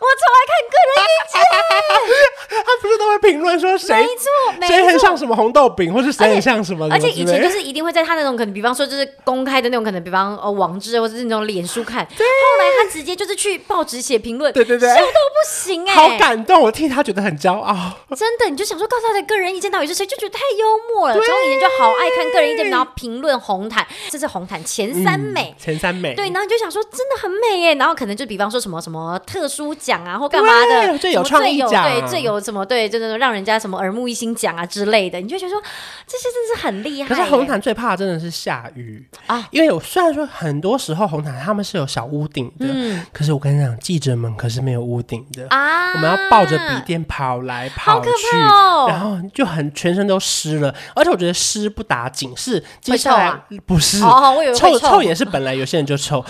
[2.65, 3.95] 他不是都会评论说谁？
[3.95, 6.87] 没错，谁很像什么红豆饼，或是谁很像什么？
[6.91, 12.05] 而且以前就是一定会在他那种可能，比方说就是公开的那种可能，比方呃网志或者是那种脸书看。
[12.17, 12.25] 对。
[12.25, 17.75] 后来他直接就是去报纸写评论，对对对，笑到不行哎，好感动，我替他觉得很骄傲。
[18.15, 21.13] 真的，你就想说，告诉他的个人意见到底是谁，就觉得太幽默了。
[21.13, 26.15] 从以前就好爱看个人意见，然后评论红毯，这是红毯前三美，前三美。
[26.15, 27.75] 对，然后你就想说，真的很美耶。
[27.75, 35.61] 然后可能就比方说什么什么特殊奖啊，或干嘛的，最有创意奖，对，最有什么对，就是那种让人家什么耳目一新奖啊之类的，你就觉得说
[36.05, 37.07] 这些真的是很厉害。
[37.07, 55.05] 可是红毯最怕的真的是下雨啊，因为我虽然说很多时候红毯他们是有小屋顶的，嗯，可是我跟你讲，记者们可是没有屋顶的啊，我们要抱着笔电跑来跑去，哦、然后就很全身都湿了，而且我觉得湿不打紧，是接下来、啊、不是哦，臭臭。
[55.05, 56.17] 也是本来有些人就臭。
[56.19, 56.25] 哦、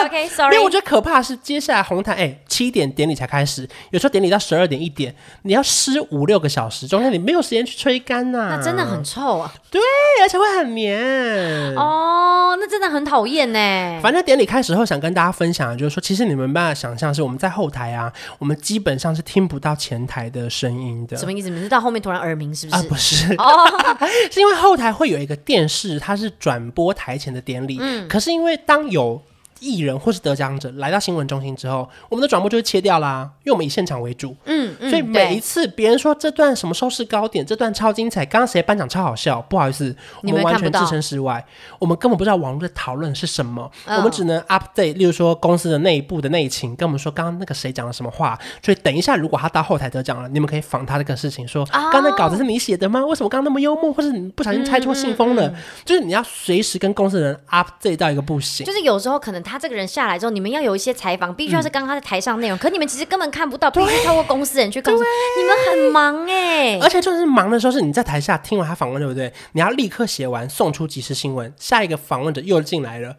[0.00, 5.12] okay, OK，sorry，因为我觉得可怕的是接下来红毯，哎，七点典礼才开始，有时候典礼到十二点一点，
[5.42, 9.52] 你要湿五六个小时，中间你没有时间去吹干呐、啊，那真的很臭啊。
[9.70, 9.80] 对，
[10.22, 11.74] 而且会很黏。
[11.76, 14.00] 哦，那真的很讨厌呢。
[14.00, 21.16] 反正典礼开始后，想跟大家分享的就是说，其实你们没办法想象，是我们在后台啊，我们基本上是听不到前台的声音的。
[21.16, 21.48] 什么意思？
[21.48, 22.78] 你们是到后面突然耳鸣是不是？
[22.78, 23.34] 啊，不是。
[23.38, 23.98] 哦，
[24.30, 27.78] 是因为后台会有一个电视，它是转播台前的典礼。
[27.80, 28.08] 嗯。
[28.08, 29.22] 可是因为当有
[29.60, 34.34] 艺人或是得奖者来到新闻中心之后，我们的转播就会切掉啦，因为我们以现场为主。
[34.46, 41.44] 嗯，嗯，所以每一次别人说这段什么收视高点，这段超精彩，刚刚谁颁奖超好笑，不好意思，我们完全置身事外，
[41.78, 53.04] 我们根本不知道网络的讨论是什么，哦，我们只能 update，例如说公司的内部的内情，跟我们说刚刚那个谁讲了什么话，所以等一下如果他到后台得奖了，你们可以仿他这个事情，说刚刚那稿子是你写的吗？
[53.04, 55.46] 为什么刚刚那么幽默，或是你不小心拆错信封了？
[55.48, 60.30] 嗯嗯嗯，就是你要随时跟公司的人 update 到一个不行，就是有时候可能他这个人下来之后。
[60.30, 66.80] 你们要有一些采访，必须要是刚刚在台上内容，嗯、可你们其实根本看不到，必须透过公司人去告诉你们很忙哎、欸。
[66.80, 69.32] 而且就是忙的时候，是你在台下听完他访问，对不对？
[69.52, 73.16] 你要立刻写完，送出即时新闻，下一个访问者又进来了，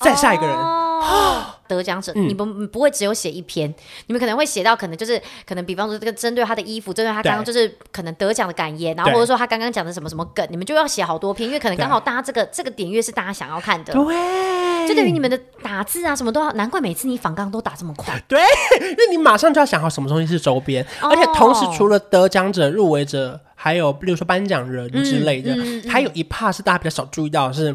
[0.00, 0.56] 再下一个人。
[0.56, 3.74] 哦 得奖者，你们不会只有写一篇，嗯，
[4.08, 18.40] 你们可能会写到可能就是可能，比方说这个针对他的衣服，针对他刚刚就是可能得奖的感言，然后或者说他刚刚讲的什么什么梗，你们就要写好多篇，因为可能刚好大家这个这个点阅是大家想要看的，对，就等于你们的打字啊什么都要，难怪每次你访纲都打这么快， 对，
[18.80, 27.74] 因为你马上就要想好什么东西是周边，哦，而且同时除了得奖者、入围者，还有比如说颁奖人之类的，嗯嗯，还有一 part 是大家比较少注意到的是。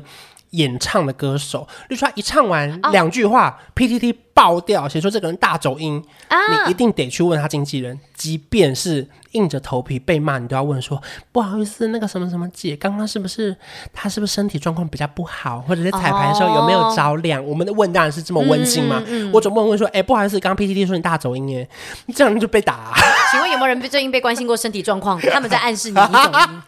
[0.51, 9.07] 演唱的歌手，例如说他一唱完两句话，PTT 爆掉，写说这个人大走音，啊，你一定得去问他经纪人，即便是。
[9.35, 10.97] 硬着头皮被骂，你都要问说
[11.33, 13.53] 不好意思，那个什么什么姐，刚刚是不是
[13.91, 17.43] 他是不是身体状况比较不好，或者在彩排的时候有没有着凉？
[17.43, 19.03] 哦、我们的问当然是这么温馨嘛。
[19.05, 21.67] 嗯嗯嗯、我总不能问说，哎、欸，不好意思，刚刚 PTT 说你大走音耶，
[22.05, 22.93] 你这样就被打、啊。
[23.29, 25.19] 请问有没有人最近被关心过身体状况？
[25.19, 26.61] 他们在暗示你你走音。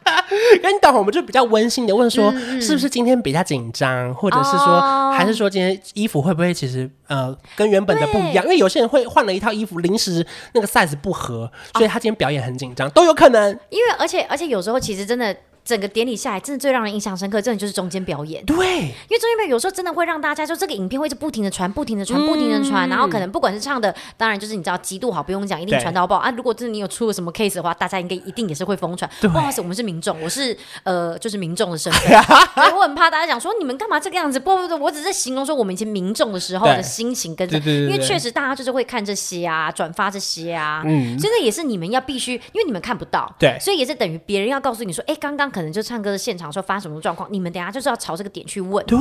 [0.62, 8.45] 跟你等会，我们就比较温馨的问说，是不是今天比较紧张，或者是说、哦，还是说今天衣服会不会其实呃跟原本的不一样？
[8.45, 13.51] 因为有些人会换了一套衣服，临时那个 size 不合，所以他今天表演很紧张，都有可能。
[13.69, 15.35] 因为而且而且有时候其实真的。
[15.67, 18.41] 整个典礼下来，真的最让人印象深刻，真的就是中间表演。
[18.45, 26.32] 对，因为中间表演有时候真的会让大家就这个影片会一直不停的传，不停的传，不停的传，然后可能不管是唱的，当然就是你知道极度好，不用讲，一定传到爆啊。
[26.32, 29.12] 如果真的你有出了什么 case 的话，大家应该一定也是会疯传。
[29.21, 32.17] 不好意思，我们是民众，我是呃就是民众的身份，
[32.73, 34.39] 我很怕大家讲说你们干嘛这个样子？
[34.39, 46.37] 不不不，我只是形容说我们以前民众的时候的心情跟着，因为确实大家就是会看这些啊，转发这些啊，嗯，所以那也是你们要必须，因为你们看不到，对，所以也是等于别人要告诉你说，哎，刚刚可能就唱歌的现。
[46.37, 48.85] 场时候发生什么状况，你们等下就是要朝这个点去问。
[48.85, 48.99] 对，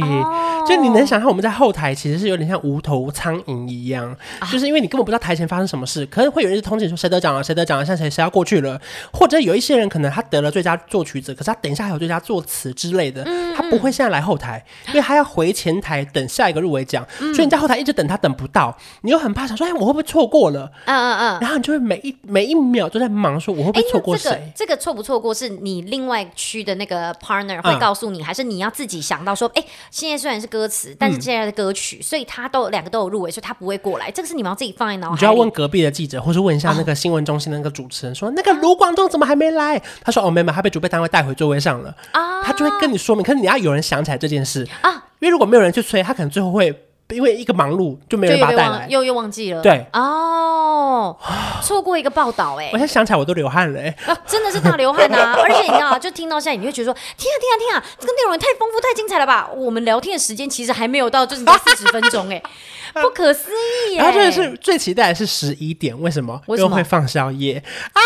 [0.00, 8.80] 哦、就你能想象我们在后台其实是有点像无头苍蝇一样、啊，就是因为你根本不知道台前发生什么事，可能会有人通知说谁得奖了，谁得奖了，像谁谁要过去了，
[9.12, 20.72] 或者有一些人可能他得了最佳作曲者，可是他等一下还有最佳作词之类的、嗯，他不会现在来后台，因为他要回前台等下一个入围奖、嗯，所以你在后台一直等他等不到，你又很怕想说，哎，我会不会错过了？
[20.86, 24.50] 嗯嗯嗯，然后你就会每一每一秒都在忙说，我会不会错过谁？
[24.56, 26.18] 这个错、这个、不错过是你另外。
[26.34, 34.10] 区的那个 partner 会告诉你、嗯，还是你要自己想到说，哎、欸，现在虽然是歌词，但是现在的歌曲，嗯、所以他都两个都有入围，所以他不会过来。
[34.10, 35.10] 这个是你们要自己放在脑。
[35.10, 39.80] 你就要问隔壁的记者，或是问一下那个新闻中心的那个主持人，说、哦、那个卢广仲怎么还没来？
[40.02, 41.94] 他说哦，没没，他被主办单位带回座位上了。
[42.12, 43.24] 啊，他就会跟你说明。
[43.24, 46.84] 可是你要有人想起来这件事啊，因为如果没有人去催，他可能最后会。
[47.10, 49.62] 因为一个忙碌，就没人把他带来，又又忘记了。
[49.62, 51.16] 对哦，
[51.62, 52.70] 错过一个报道哎、欸！
[52.72, 55.34] 我现在想起来我都流汗了哎、欸啊，真的是大流汗啊！
[55.42, 59.48] 而且你知道，就听到现在，你会觉得说：天啊天啊天啊，这个内容也太丰富、太精彩了吧！
[59.56, 62.42] 我们聊天的时间其实还没有到，就是四十分钟哎、欸，
[63.00, 63.50] 不可思
[63.90, 63.98] 议、欸！
[63.98, 66.38] 然后真的是最期待的是十一点，为什么？
[66.46, 66.76] 为什么？
[66.76, 68.00] 会放宵夜啊！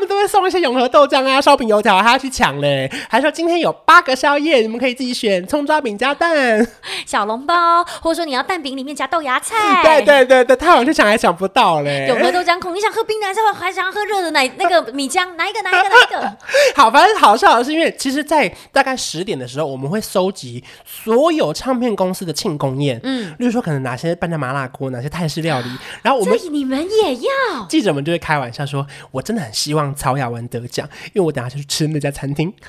[0.00, 2.90] 他们都会送一些永和豆浆啊、烧饼、油条，还要去抢嘞。
[3.06, 6.66] 还说今天有八个宵夜，你们可以自己选，葱抓饼加蛋、
[7.04, 9.82] 小笼包，或者说你要蛋饼里面夹豆芽菜。
[9.82, 12.06] 对对对对，太晚去抢还抢不到嘞。
[12.08, 14.50] 永和豆浆控，你想喝冰的还是还想要喝热的奶？
[14.56, 15.60] 那个米浆，哪一个？
[15.60, 15.88] 哪一个？
[15.90, 16.36] 哪一个？
[16.74, 25.68] 好，反正好笑的是，因为其实，在大概十点的时候，我们会收集所有唱片公司的庆功宴，嗯，例如说可能哪些办在麻辣锅，哪些泰式料理，
[26.00, 32.52] 然后我们你们也要，记者们就会开玩笑说，我真的很希望曹雅雯得奖，因为我等下就去吃那家餐厅。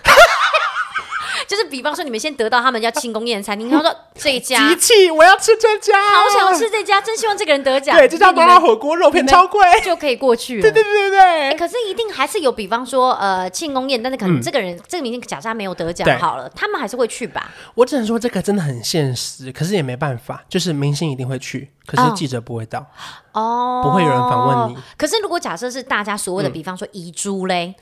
[1.47, 7.97] 就是比方说，你们先得到他们家庆功宴的餐厅，他说 这一家集气，我要吃这家，好想要吃这家，真希望这个人得奖。
[7.97, 10.61] 对，这家麻辣火锅肉片超贵，就可以过去了。
[10.61, 11.57] 对对对对对、欸。
[11.57, 17.51] 可是一定还是有，比方说呃庆功宴，但是可能这个人、嗯、这个明星假设他没有得奖好了，他们还是会去吧。
[17.75, 21.69] 我只能说这个真的很现实，可是也没办法，就是明星一定会去。
[21.85, 22.85] 可是记者不会到
[23.33, 24.77] 哦，不会有人访问你。
[24.97, 27.73] 可是如果假设是大家所谓的，比方说遗珠嘞，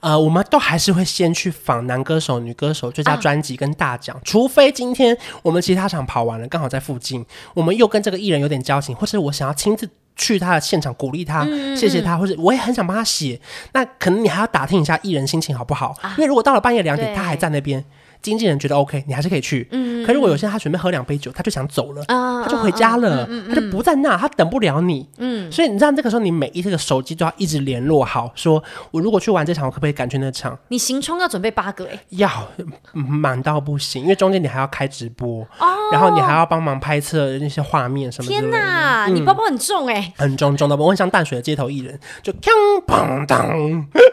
[0.00, 11.44] 呃，我们都还是会先去访男歌手、女歌手、最佳专辑跟大奖，除非今天我们其他场跑完了，刚好在附近，我们又跟这个艺人有点交情，或者我想要亲自去他的现场鼓励他，
[11.76, 13.38] 谢谢他，或者我也很想帮他写，
[13.74, 17.84] 那可能你还要打听一下艺人心情好不好，因为如果到了半夜两点他还在那边。
[18.22, 19.66] 经纪人觉得 OK，你还是可以去。
[19.72, 25.08] 嗯，可是如果有些人他准备喝两杯酒，他就想走了，他就回家了，他就不在那，他等不了你。
[25.18, 30.56] 嗯，所以你知道这个时候，你每一个手机都要一直联络好，说我如果去玩这场，我可不可以赶去那场？
[30.68, 32.30] 你行冲要准备八个哎，要
[32.92, 35.46] 满到不行，因为中间你还要开直播，
[35.90, 38.34] 然后你还要帮忙拍摄那些画面什么的。
[38.34, 42.50] 天哪，你包包很重哎，很重重的，我很像淡水的街头艺人，就锵
[42.86, 43.48] 砰当，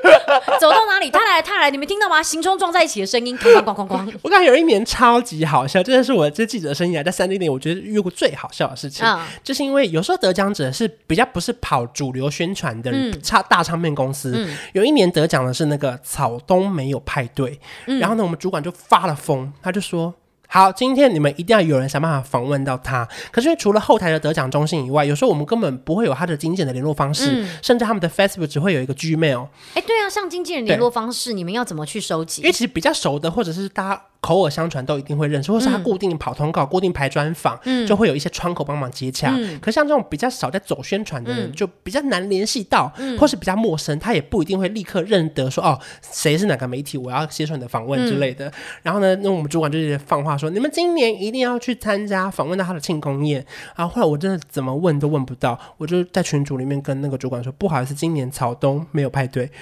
[0.59, 2.23] 走到哪里他来他来，你没听到吗？
[2.23, 3.98] 行冲撞在一起的声音，哐哐哐哐。
[4.21, 12.91] 我感觉有一年超级好笑，真的是我这记者生涯在三 D 里，我觉得遇过最好笑的事情，嗯、就是因为有时候得奖者是比较不是跑主流宣传的，
[13.21, 14.33] 差、嗯、大唱片公司。
[14.35, 20.13] 嗯、有一年得奖的是那个草东没有派对，嗯、然后呢，我们主管就发了疯，他就说。
[20.51, 23.07] 好，今天你们一定要有人想办法访问到他。
[23.31, 29.47] 可是除了后台的得奖中心以外，有时候我们根本不会有他的经纪人的联络方式，嗯、甚至他们的 Facebook 只会有一个 Gmail。
[29.75, 32.41] 哎，对啊，像经纪人联络方式，你们要怎么去收集？
[32.41, 34.01] 因为其实比较熟的，或者是大家。
[34.21, 39.33] 口耳相传都一定会认识，或是他固定跑通告、嗯、固定排专访，嗯、就会有一些窗口帮忙接洽。
[39.35, 48.47] 嗯、可像这种比较少在走宣传的人，就比较难联系到，嗯、或是比较陌生，他也不一定会立刻认得说哦，谁是哪个媒体，我要接受你的访问之类的。
[48.49, 48.53] 嗯、
[48.83, 53.45] 然后呢，那我们主管就放话说，你们今年一定要去参加访问到他的庆功宴。
[53.75, 59.49] 然后后来我真的怎么问都问不到，我就在群组里面跟那个主管说，不好意思，今年草东没有派对。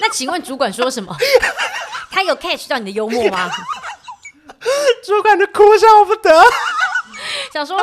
[0.00, 1.16] 那请问主管说什么？
[2.14, 3.50] 他有 catch 到你的幽默吗？
[5.04, 6.30] 主管就哭笑不得，
[7.52, 7.76] 想说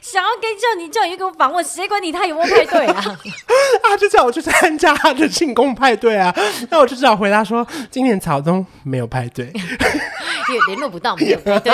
[0.00, 3.04] 想要跟叫你叫你给我访问，谁管你他有没有派对啊？
[3.84, 6.34] 他就叫我去参加他的庆功派对啊，
[6.70, 11.72] 那我就只好回答说，今年草东没有派对，也联络不到没有派对。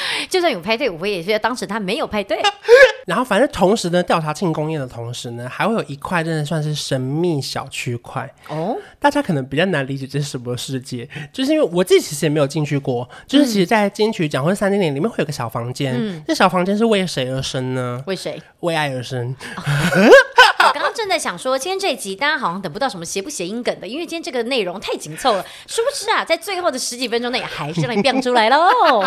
[0.28, 2.40] 就算有派对，我也觉得当时他没有派对。
[3.06, 8.76] 然后，反正同时呢，调查庆功宴的同时呢，还会有一块真的算是神秘小区块哦。
[9.00, 13.08] 大家可能比较难理解这是什么世界，就是因为我自己其实也没有进去过。
[13.26, 18.00] 就是其实，在金曲奖或者三点点里面会有个小房间，嗯，这小房间是为谁而生呢？
[18.06, 18.40] 为谁？
[18.60, 19.34] 为爱而生。
[19.56, 19.62] 哦、
[20.68, 25.44] 我刚刚正在想说，今天这一集大家好像等不到什么谐不谐音梗的，因为今天这个内容太紧凑了。
[25.66, 29.04] 殊不知啊，在最后的十几分钟内，还是让你变出来喽。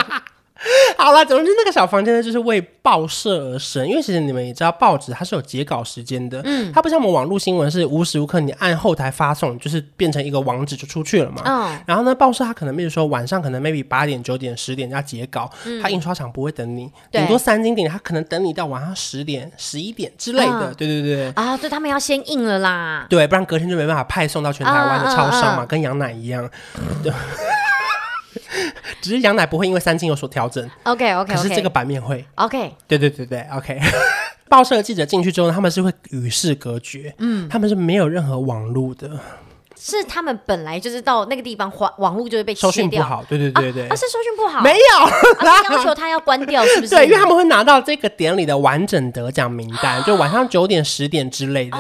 [0.98, 3.86] 好了，总之那个小房间呢，就是为报社而生。
[3.88, 11.42] 因为其实你们也知道，报纸它是有截稿时间的，嗯，它不像我们网络新闻是无时无刻你按后台发送，就是变成一个网址就出去了嘛。
[11.44, 20.74] 嗯，然后呢，报社它可能比如说晚上可能 maybe 八点、九点、十点要截稿，嗯，它印刷厂不会等你，顶多三更点，它可能等你到晚上十点、十一点之类的。
[20.74, 21.32] 对对对。
[21.32, 23.06] 啊，对他们要先印了啦。
[23.10, 26.50] 对，不然隔天就没办法派送到全台湾的超商嘛，跟羊奶一样。
[27.04, 27.12] 对。
[29.02, 33.80] 只是羊奶不会因为三金有所调整，OK OK，可是这个版面会，OK，对对对对，OK。
[34.48, 39.20] 报社的记者进去之后，他们是会与世隔绝，嗯，他们是没有任何网路的。
[39.88, 46.96] 是他们本来就是到那个地方，网网络就会被收讯不好，对对对对，啊，是收讯不好，没有，要求他要关掉，是不是？
[46.96, 51.78] 对，因为他们会拿到这个典礼的完整得奖名单，就晚上九点、十点之类的，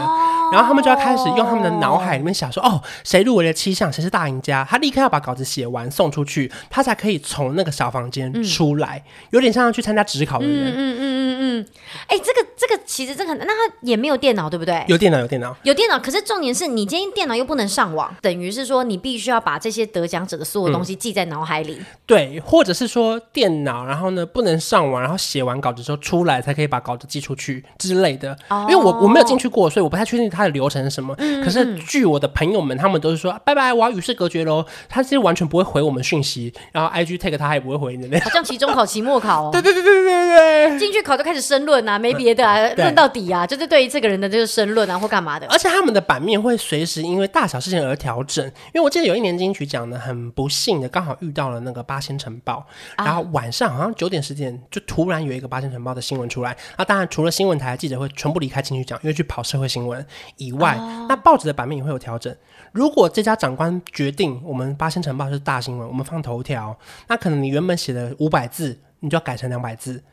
[0.51, 11.65] 然后他们就要开始用他们的脑海里面想说，哦，谁入围了七项，谁是大赢家，他立刻要把稿子写完送出去，他才可以从那个小房间出来，有点像要去参加职考的人，嗯嗯嗯嗯嗯，嗯，
[12.07, 14.83] 哎、欸，这个这个其实这个那他也没有电脑，对不对？
[14.87, 15.99] 有电脑，有电脑，有电脑。
[15.99, 21.77] 可是重点是你今天电脑又不能上网，等于是说你必须要把这些得奖者的所有东西记在脑海里。
[21.79, 28.37] 嗯、对，或者是说电脑，然后呢不能上网，然后写完稿子之后出来才可以把稿子寄出去之类的。
[28.49, 31.15] 哦、因为我我没有进去过，所以我不太确定它的流程是什么。
[31.19, 34.65] 嗯、可是据我的朋友们，他们都是说拜拜，我要与世隔绝喽。
[34.89, 38.19] 他其实完全不会回我们讯息，然后 IG tag 他也不会回你的。
[38.21, 39.49] 好像期中考、期末考哦。
[39.53, 45.45] 对对对对对对，进去考就开始申论啊，没别的啊，论到底啊，就是对于这个人的这个申论啊或干嘛的。
[45.47, 48.43] 而且他们的版面会随时因为大小事情而调整。
[48.45, 52.65] 因为我记得有一年金曲奖呢，很不幸的刚好遇到了那个八仙晨报，
[52.97, 56.57] 然后晚上好像九点十点就突然有一个八仙晨报的新闻出来。
[56.77, 60.05] 那当然除了新闻台记者会全部离开金曲奖，因为去跑社会新闻
[60.37, 60.75] 以外，
[61.07, 62.35] 那报纸的版面也会有调整。
[62.71, 66.77] 如果这家长官决定我们八仙晨报是大新闻，我们放头条，
[67.07, 70.03] 那可能你原本写的五百字，你就要改成两百字。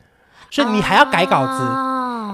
[0.53, 1.63] 所以你还要改稿子，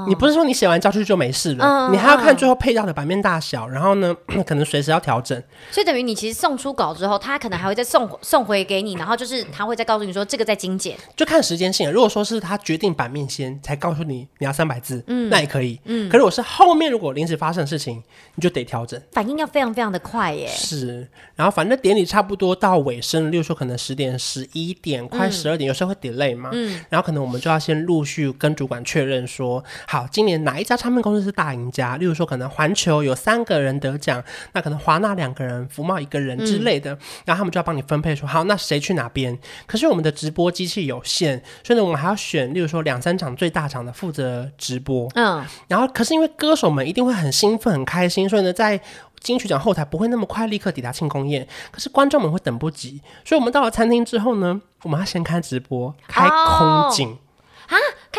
[0.07, 5.41] 你不是说你写完交出去就没事了，嗯、你还要看最后配料的版面大小，然后呢， 可能随时要调整。
[5.71, 11.91] 所以等于你其实送出稿之后，他可能还会再送送回给你，然后就是他会再告诉你说这个在精简，就看时间性。
[11.91, 16.09] 如果说是他决定版面先才告诉你你要三百字，嗯，那也可以，嗯。
[16.09, 18.01] 可是我是后面如果临时发生的事情，
[18.35, 20.47] 你就得调整，反应要非常非常的快耶。
[20.47, 26.79] 是，然后反正典礼差不多到尾声，例如说可能十点、十一点、快十二点，嗯、有时候会 delay 嘛，嗯。
[26.89, 28.29] 然后可能我们就要先陆续。
[28.39, 31.97] 跟主管确认说，好，今年哪一家唱片公司是大赢家？
[31.97, 34.23] 例如说，可能环球有三个人得奖，
[34.53, 39.35] 那可能华纳两个人，福茂一个人之类的，嗯、然后他们就要帮你分配说，好，那谁去哪边？
[39.65, 45.09] 可是我们的直播机器有限，所以呢，我们还要选，例如说两三场最大场的负责直播。
[45.15, 48.79] 嗯，然后可是因为歌手们一定会很兴奋、很开心，所以呢，在
[49.21, 57.17] 金曲奖后台不会那么快立刻抵达庆功宴，可是观众们会等不及，所以我们到了餐厅之后呢，我们要先开直播，开空景。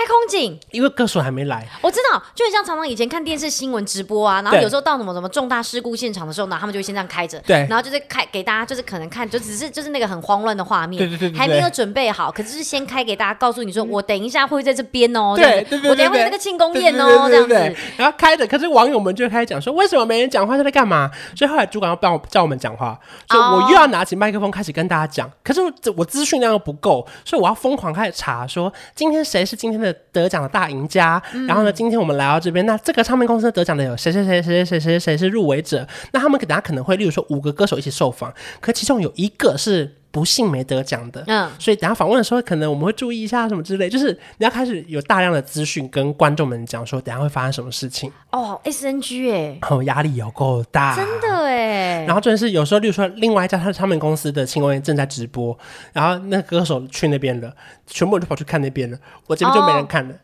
[0.01, 1.69] 开空警，因为歌手还没来。
[1.83, 21.11] 我知道，就很像常常以前看电视新闻直播啊，然后有时候到什么什么重大事故现场的时候呢，他们就会先这样开着，对，然后就是开给大家，就是可能看，就只是就是那个很慌乱的画面，对对对，还没有准备好，可是是先开给大家，告诉你说我等一下会在这边哦，对对对，我等一下会在这个庆功宴哦，这样子，然后开着，可是网友们就开始讲说，为什么没人讲话，在干嘛？
[21.37, 22.99] 所以后来主管要帮我叫我们讲话，
[23.29, 35.87] 所以我又要拿起麦克风开始跟大家讲，可是我我资讯量又不够，所以我要疯狂开始查，说今天谁是今天的得奖的大赢家，嗯、然后呢，今天我们来到这边，那这个唱片公司得奖的有谁谁谁谁谁谁谁是入围者？
[36.13, 48.13] 那他们给大家可能会，例如说五个歌手一起受访，可其中有一个是不幸没得奖的，嗯，所以等下访问的时候，可能我们会注意一下什么之类，就是你要开始有大量的资讯跟观众们讲说，等下会发生什么事情。
[48.33, 55.57] 哦，SNG 哎，哦，压力有够大，真的哎，然后真的是有时候，例如说另外一家他的唱片公司的庆功宴正在直播，
[55.93, 57.55] 然后那歌手去那边了，
[57.87, 58.99] 全部人都跑去看那边了，
[59.29, 60.15] 我这边就没人看了，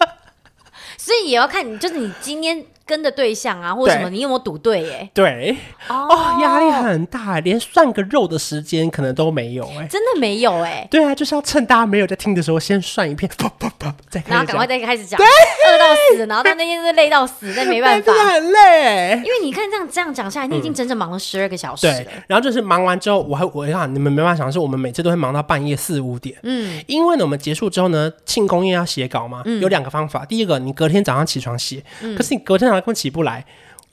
[0.00, 0.08] 哦、
[0.98, 2.64] 所以也要看你，就是你今天。
[2.86, 4.82] 跟的对象啊，或者什么，你有没有赌对？
[4.82, 5.08] 耶？
[5.14, 5.56] 对，
[5.88, 31.82] 哦，压力很大，连涮个肉的时间可能都没有，哎，真的没有，哎，对啊，就是要趁大家没有在听的时候，先涮一片，啪啪啪，再，然后赶快再开始讲，对，饿到死，然后到那天是累到死， 但没办法，真的很累，因为你看这样这样讲下来，你已经整整忙了十二个小时，对，然后就是忙完之后，我还我看你们没办法想的是，我们每次都会忙到半夜四五点，嗯，因为呢，我们结束之后呢，庆功宴要写稿嘛，有两个方法，第一个你隔天早上起床写，
[32.16, 33.44] 可是你隔天早上根本起不来。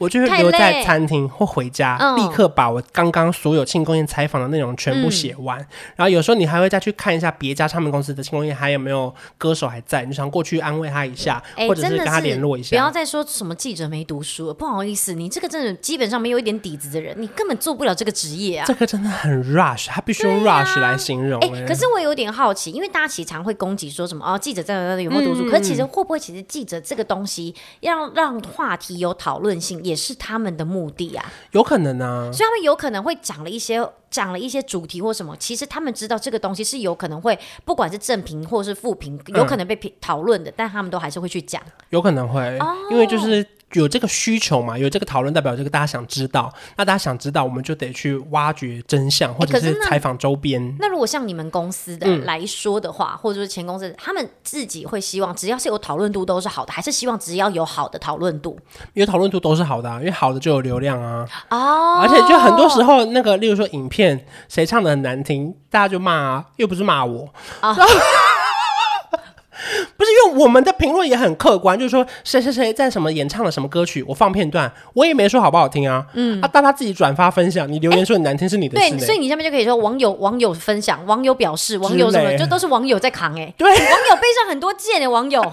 [0.01, 5.59] 我就会留在餐厅或回家，立刻把我刚刚所有庆功宴采访的内容全部写完。
[5.59, 12.71] 嗯、然后有时候你还会再去看一下别家唱片公司的庆功宴还有没有歌手还在，你想过去安慰他一下，欸、或者是跟他联络一下。
[12.71, 18.65] 不要再说什么记者没读书了，不好意思，你这个真的基本上没有一点底子的人，你根本做不了这个职业啊。
[18.65, 21.39] 这个真的很 rush，他必须用 rush 来形容。
[21.41, 25.47] 哎、欸，可是我有点好奇，因为大家其实常会攻击说什么哦，记者在那有没有读书？
[25.47, 30.71] 嗯、可是其实会不会其实记者这个东西要让话题有讨论性，也是他们的。
[30.71, 43.45] 目的啊，有可能啊，所以他们有可能会讲了一些讲了一些主题或什么，其实他们知道这个东西是有可能会，不管是正评或是负评，有可能被讨论的，嗯、但他们都还是会去讲，有可能会，哦、因为就是。
[43.73, 44.77] 有这个需求嘛？
[44.77, 46.51] 有这个讨论，代表这个大家想知道。
[46.75, 50.61] 那大家想知道，我们就得去挖掘真相，或者是采访周边。
[50.61, 58.59] 欸、那，那如果像你们公司的来说的话，嗯、或者是前公司，他们自己会希望，只要是有讨论度都是好的，还是希望只要有好的讨论度？
[58.93, 61.27] 有讨论度都是好的啊，因为好的就有流量啊。
[61.49, 61.99] 哦。
[62.01, 67.29] 而且就很多时候，那个例如说影片谁唱的很难听，大家就骂啊，又不是骂我。
[67.61, 67.75] 哦
[69.97, 76.05] 不是因为我们的评论也很客观，就是说谁谁谁在什么演唱了什么歌曲，我放片段，我也没说好不好听啊。
[76.13, 78.89] 嗯，啊，大家自己转发分享，你留言说你难听是你的事。
[78.89, 83.53] 对，所以你下面就可以说网友网友分享，网友表示，网友什么就都是网友在扛哎。
[83.57, 85.41] 对，网友背上很多剑哎，网友。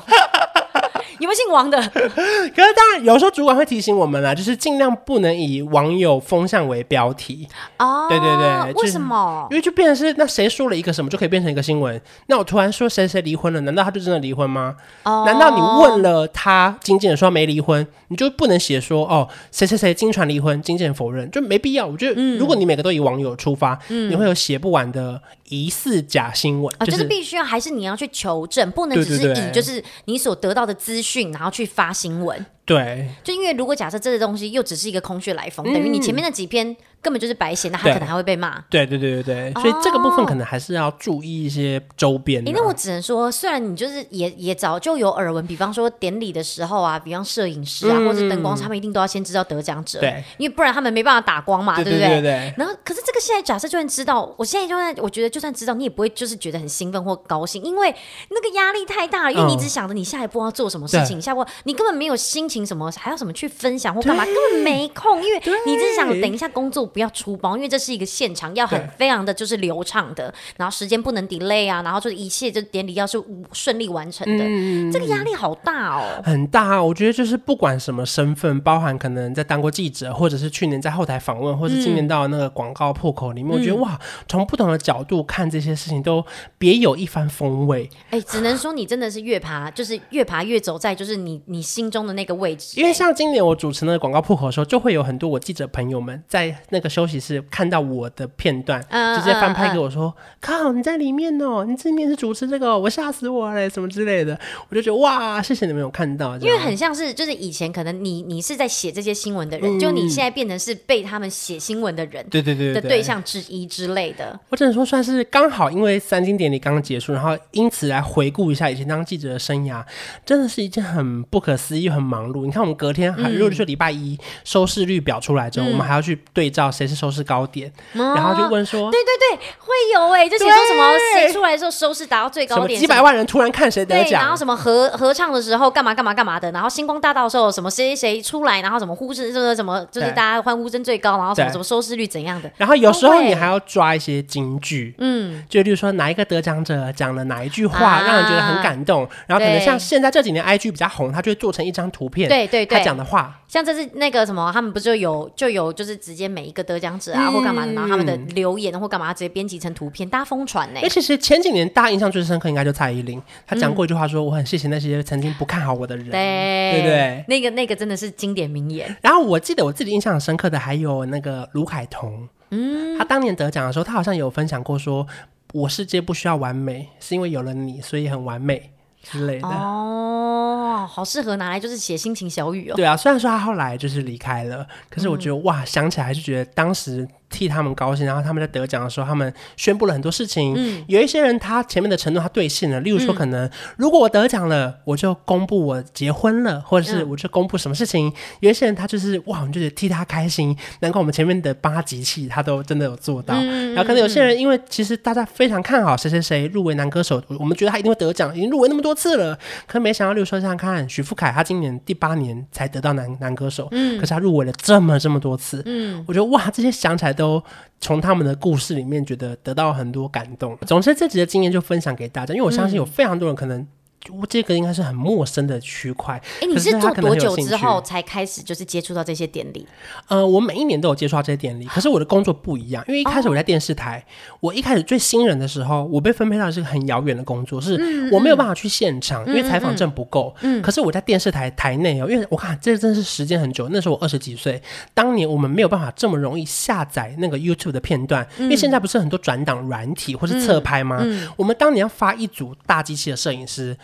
[1.18, 1.78] 有没有姓王的？
[1.88, 7.48] 可是当然，有时候主管会提醒我们啦，就是尽量不能以网友风向为标题。
[7.78, 9.46] 哦，对对对，为什么？
[9.50, 12.00] 因为就变成是那谁说了一个什么就可以变成一个新闻？
[12.26, 14.76] 那我突然说谁谁离婚了，难道他就真的离婚吗？
[15.04, 21.86] 哦，难道你问了他经纪人说没离婚，你就不能写说哦谁谁谁经传离婚，经纪人否认，就没必要。
[21.86, 26.74] 我觉得如果你每个都以网友出发，嗯，你会有写不完的疑似假新闻。
[26.78, 32.46] 啊，就是必须要还是你要去求证，不能只是以就是你所得到的资讯，然后去发新闻。
[32.68, 36.76] 对，就因为如果假设这个东西又只是一个空穴来风，嗯、等于你前面那几篇。
[37.00, 38.60] 根本就是白写，那他可能还会被骂。
[38.68, 42.44] 对对对对对，所以这个部分可能还是要注意一些周边。
[42.44, 52.00] 因为我只能说，虽然你就是也也早就有耳闻，比方说典礼的时候啊，比方摄影师啊，或者灯光师，他们一定都要先知道得奖者，对，因为不然他们没办法打光嘛，对不对？
[52.00, 52.52] 对对。
[52.56, 57.94] 然后，可是这个现在假设就算知道，我现在就算我觉得就算知道，你也不会就是觉得很兴奋或高兴，因为
[58.30, 67.68] 那个压力太大了，因为你只想着你下一步要做什么事情，下一步你根本没有心情什么，还要什么去分享或干嘛，根本没空，因为你只是想等一下工作不要出包，因为。
[67.68, 76.82] 这是一个现场，要很非常的就是流畅的，然后时间不能 delay 啊，然后就是一切就典礼要是顺利完成的，嗯、这个压力好大哦，很大。
[76.82, 86.24] 我觉得就是不管什么身份，包含可能在当过记者，或者是去年在后台访问，或者是今年到那个广告破口里面，嗯、我觉得哇，从不同的角度看这些事情都
[86.56, 87.86] 别有一番风味。
[88.08, 92.80] 哎，只能说你真的是越爬就是越爬越走在就是你你心中的那个位置。
[92.80, 97.42] 因为像今年我主持那个广告破口的时候，就会有很多我记者朋友们在那个休息室。
[97.50, 98.80] 看到我的片段，
[99.16, 100.06] 直接翻拍给我说
[100.42, 100.64] ：“uh, uh, uh.
[100.64, 104.38] 靠，你在里面哦，你这里面是主持这个，我吓死我了，什么之类的。”
[104.68, 114.38] 我就觉得哇，谢谢你们有看到，因为很像是就是以前可能你你是在写这些新闻的人，嗯、就你现在变成是被他们写新闻的人，对对对的对象之一之类的。
[114.50, 119.84] 我只能说算是刚好，因为三金典礼刚刚结束，然后因此来回顾一下以前当记者的生涯，
[120.24, 122.37] 真的是一件很不可思议又很忙碌。
[122.44, 127.72] 你看我们隔天还如果说礼拜一收视率表出来之后，嗯、我们还要去对照谁是收视高点。
[127.92, 142.50] 然后就问说，对对对，会有哎，就写说什么谁出来的时候收视达到最高点，几百万人突然看谁得奖，然后什么合合唱的时候干嘛干嘛干嘛的，然后星光大道的时候什么谁谁谁出来，然后什么呼声什么什么，就是大家欢呼声最高，然后什么什么收视率怎样的。
[142.56, 153.34] 然后有时候你还要抓一些金句，嗯，就例如说哪一个得奖者讲了哪一句话，让人觉得很感动，然后可能像现在这几年 IG 比较红，他就会做成一张图片，对对对，他讲的话。
[153.46, 160.80] 像这是那个什么，他们不就有就有就是直接每一个得奖者啊、嗯、或干嘛的，然后他们的留言或干嘛直接编辑成图片，大家疯传呢。
[160.82, 167.24] 哎，其实前几年大家印象最深刻应该就蔡依林，她讲过一句话说：“嗯、我很谢谢那些曾经不看好我的人。”对，对？
[167.26, 168.94] 那个那个真的是经典名言。
[169.00, 175.06] 然后我记得我自己印象很深刻的还有那个卢凯彤，嗯，他当年得奖的时候，他好像有分享过说
[175.54, 182.76] ：“我世界不需要完美，是因为有了你，所以很完美。”之类的哦，好适合拿来就是写心情小语哦。
[182.76, 187.08] 对啊，虽然说他后来就是离开了，可是我觉得、嗯、哇，想起来还是觉得当时。
[187.30, 190.54] 替他们高兴，然后他们在得奖的时候，他们宣布了很多事情。
[190.56, 198.08] 嗯，有一些人他前面的承诺他兑现了，例如说可能、嗯、如果我得奖了，我就公布我结婚了，或者是我就公布什么事情。
[198.08, 203.34] 嗯、有一些人他就是哇，我们就是替他开心，难怪我们前面的帮他集气，他都真的有做到。
[203.36, 217.42] 嗯、然后可能有些人因为其实大家非常看好谁谁谁入围男歌手，我们觉得他一定会得奖，已经入围那么多次了，可没想到，例如说像看许富凯，他今年第八年才得到男男歌手，嗯，可是他入围了这么这么多次，嗯，我觉得哇，这些想起来都。
[217.80, 220.58] 从他们的故事里面，觉得得到很多感动。
[220.66, 223.64] 总之，这集的经验就分享给大家，因为我相信有非常多人可能。
[224.10, 226.20] 我这个应该是很陌生的区块。
[226.40, 229.66] 哎，你是做多久之后才开始就是接触到这些典礼？
[230.06, 233.98] 呃，我每一年都有接触到这些典礼，可是我的工作不一样，因为一开始我在电视台，
[234.30, 240.34] 哦、我一开始最新人的时候，我被分配到的是个很遥远的工作，是我没有办法去现场，嗯、因为采访证不够。
[240.40, 244.62] 嗯，可是我在电视台台内哦，因为我看这真是时间很久，那时候我二十几岁，
[244.94, 251.04] 当年我们没有办法这么容易下载那个 YouTube 的片段，嗯、因为现在不是很多转档软体或是侧拍吗？
[251.36, 253.76] 我们当年要发一组大机器的摄影师。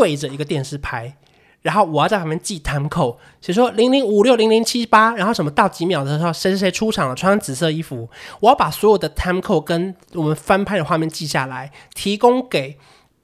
[0.00, 1.14] 对着一个电视拍，
[1.60, 8.08] 然后我要在旁边记 time code，写说零零五六零零七八，然后什么到几秒的时候谁谁谁出场了，穿紫色衣服，
[8.40, 12.78] 我要把所有的 time code 跟我们翻拍的画面记下来，提供给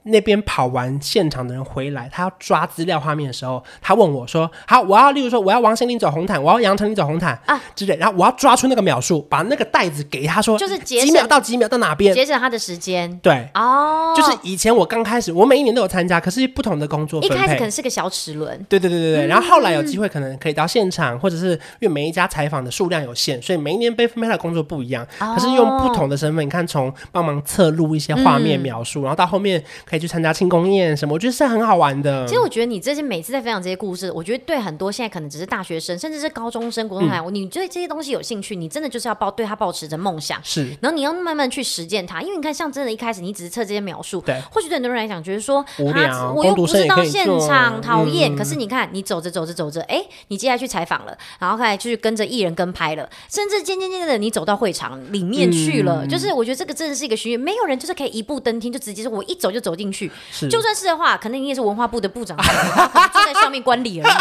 [0.06, 7.60] 那边跑完现场的人回来，他要抓资料画面的时候，他问我说：“好，我要例如说我要王心凌走红毯，我要杨丞琳走红毯啊。
[7.74, 13.18] 之类，然后我要抓出那个秒数，把那个袋子给他说，就是几秒到几秒到哪边，节省他的时间。
[13.22, 21.50] 对，哦，就是以前我刚开始，我每一年都有参加，可是不同的工作，一开始可能是个小齿轮，对对对对对，然后后来有机会可能可以到现场，或者是
[21.80, 32.26] 因为每一家采访的数量有限，所以每一年被分配的工作不一样，可是用不同的身份，你看从帮忙测录一些画面描述，然后到后面可以去参加庆功宴什么，我觉得是很好玩的。
[32.26, 42.22] 其实我觉得你这些每次在分享这些故事，我觉得对很多现在可能只是大学生，甚至是高中生、国中生，你对这些东西有兴趣，你真的就是要抱对他保持着梦想，是，然后你要慢慢去实践它。
[42.22, 48.34] 因为你看，像真的，一开始你只是测这些描述，对，或许对很多人来讲，觉得说无聊，我又不是到现场讨厌。
[48.36, 56.06] 可是你看，你走着走着走着，哎，你接下来去采访了，然后开始去跟着艺人跟拍了，甚至渐渐渐的，你走到会场里面去了。
[56.06, 60.10] 就是我觉得这个真的是一个学业，没有人就是可以一步登天，就直接说我一走就走进去。
[60.50, 64.14] 就算是的话，可能你也是文化部的部长，就在上面管理而已。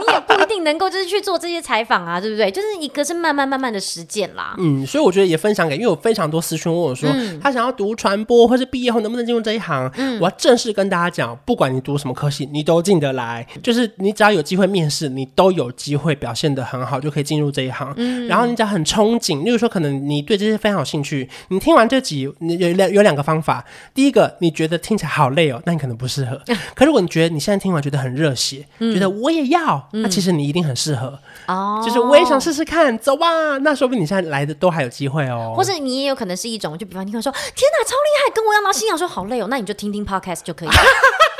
[0.00, 2.50] 你也不一定能够就是去做这些采访啊，对不对？
[2.50, 4.54] 就是一个是慢慢慢慢的实践啦。
[4.58, 9.90] 嗯，所以我觉得也分享给，因为有非常多私讯问我说，嗯、他想要读传播，或是毕业后能不能进入这一行？
[9.96, 13.46] 嗯，我要正式跟大家讲，不管你读什么科系，你都进得来。
[13.62, 17.92] 就是你只要有机会面试，你都有机会表现得很好，就可以进入这一行。
[17.96, 23.64] 嗯，然后你只要很憧憬，例如说可能你对这些非常有兴趣，你听完这集，你有两有两个方法。
[23.94, 26.40] 第一个，你觉得听起来好累哦，那你可能不适合。
[26.74, 31.18] 可如果你觉得你现在听完觉得很热血，嗯、觉得我也要，那其实你一定很适合。
[31.46, 33.58] 哦，就是我也想试试看，走吧。
[33.58, 35.54] 那说不定你现在来的都还有机会哦。
[35.56, 40.74] 或者你也有可能是一种，就比方你会说，天哪，超厉害，跟我一样，然后心想说好累哦，那你就听听 podcast 就可以了。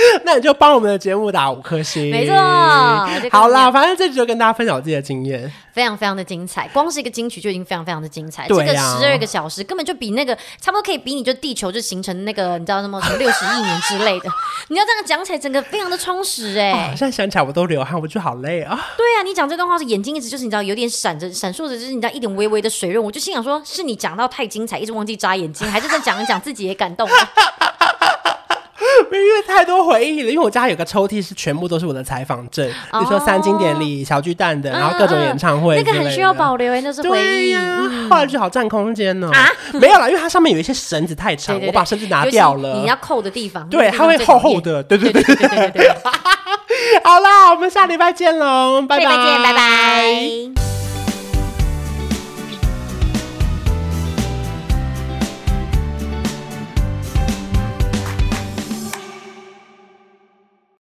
[0.24, 2.34] 那你就帮我们的节目打五颗星，没错。
[3.30, 6.68] 好啦，反正这集就跟大家分享我自己的经验，非常非常的精彩。
[6.72, 14.30] 光是一个金曲就已经非常非常的精彩，对啊、这个十二个小时根本就比那个差不多可以比你就地球就形成那个你知道什么什么六十亿年之类的。
[14.68, 16.94] 你要这样讲起来，整个非常的充实哎、欸。
[16.96, 18.78] 现在想起来我都流汗，我觉得好累啊。
[18.96, 27.14] 对啊，你讲这段话是眼睛一直就是你知道有点闪着闪烁着，就是你知道一点微微的水润，我就心想说，是你讲到太精彩，一直忘记眨眼睛，还是在讲一讲自己也感动了。
[29.16, 37.88] 因为太多回忆了，因为我家有个抽屉是全部都是我的采访证，比如说三金典礼、小巨蛋的，然后各种演唱会，那个很需要保留，那是回忆呀。
[38.10, 39.30] 后来就好占空间哦。
[39.32, 42.74] 啊，没有啦，因为它上面有一些绳子太长，我把绳子拿掉了。
[42.80, 45.88] 你要扣的地方，对，它会厚厚的，对对对对对对。
[47.04, 50.67] 好啦，我们下礼拜见喽，拜拜见，拜拜。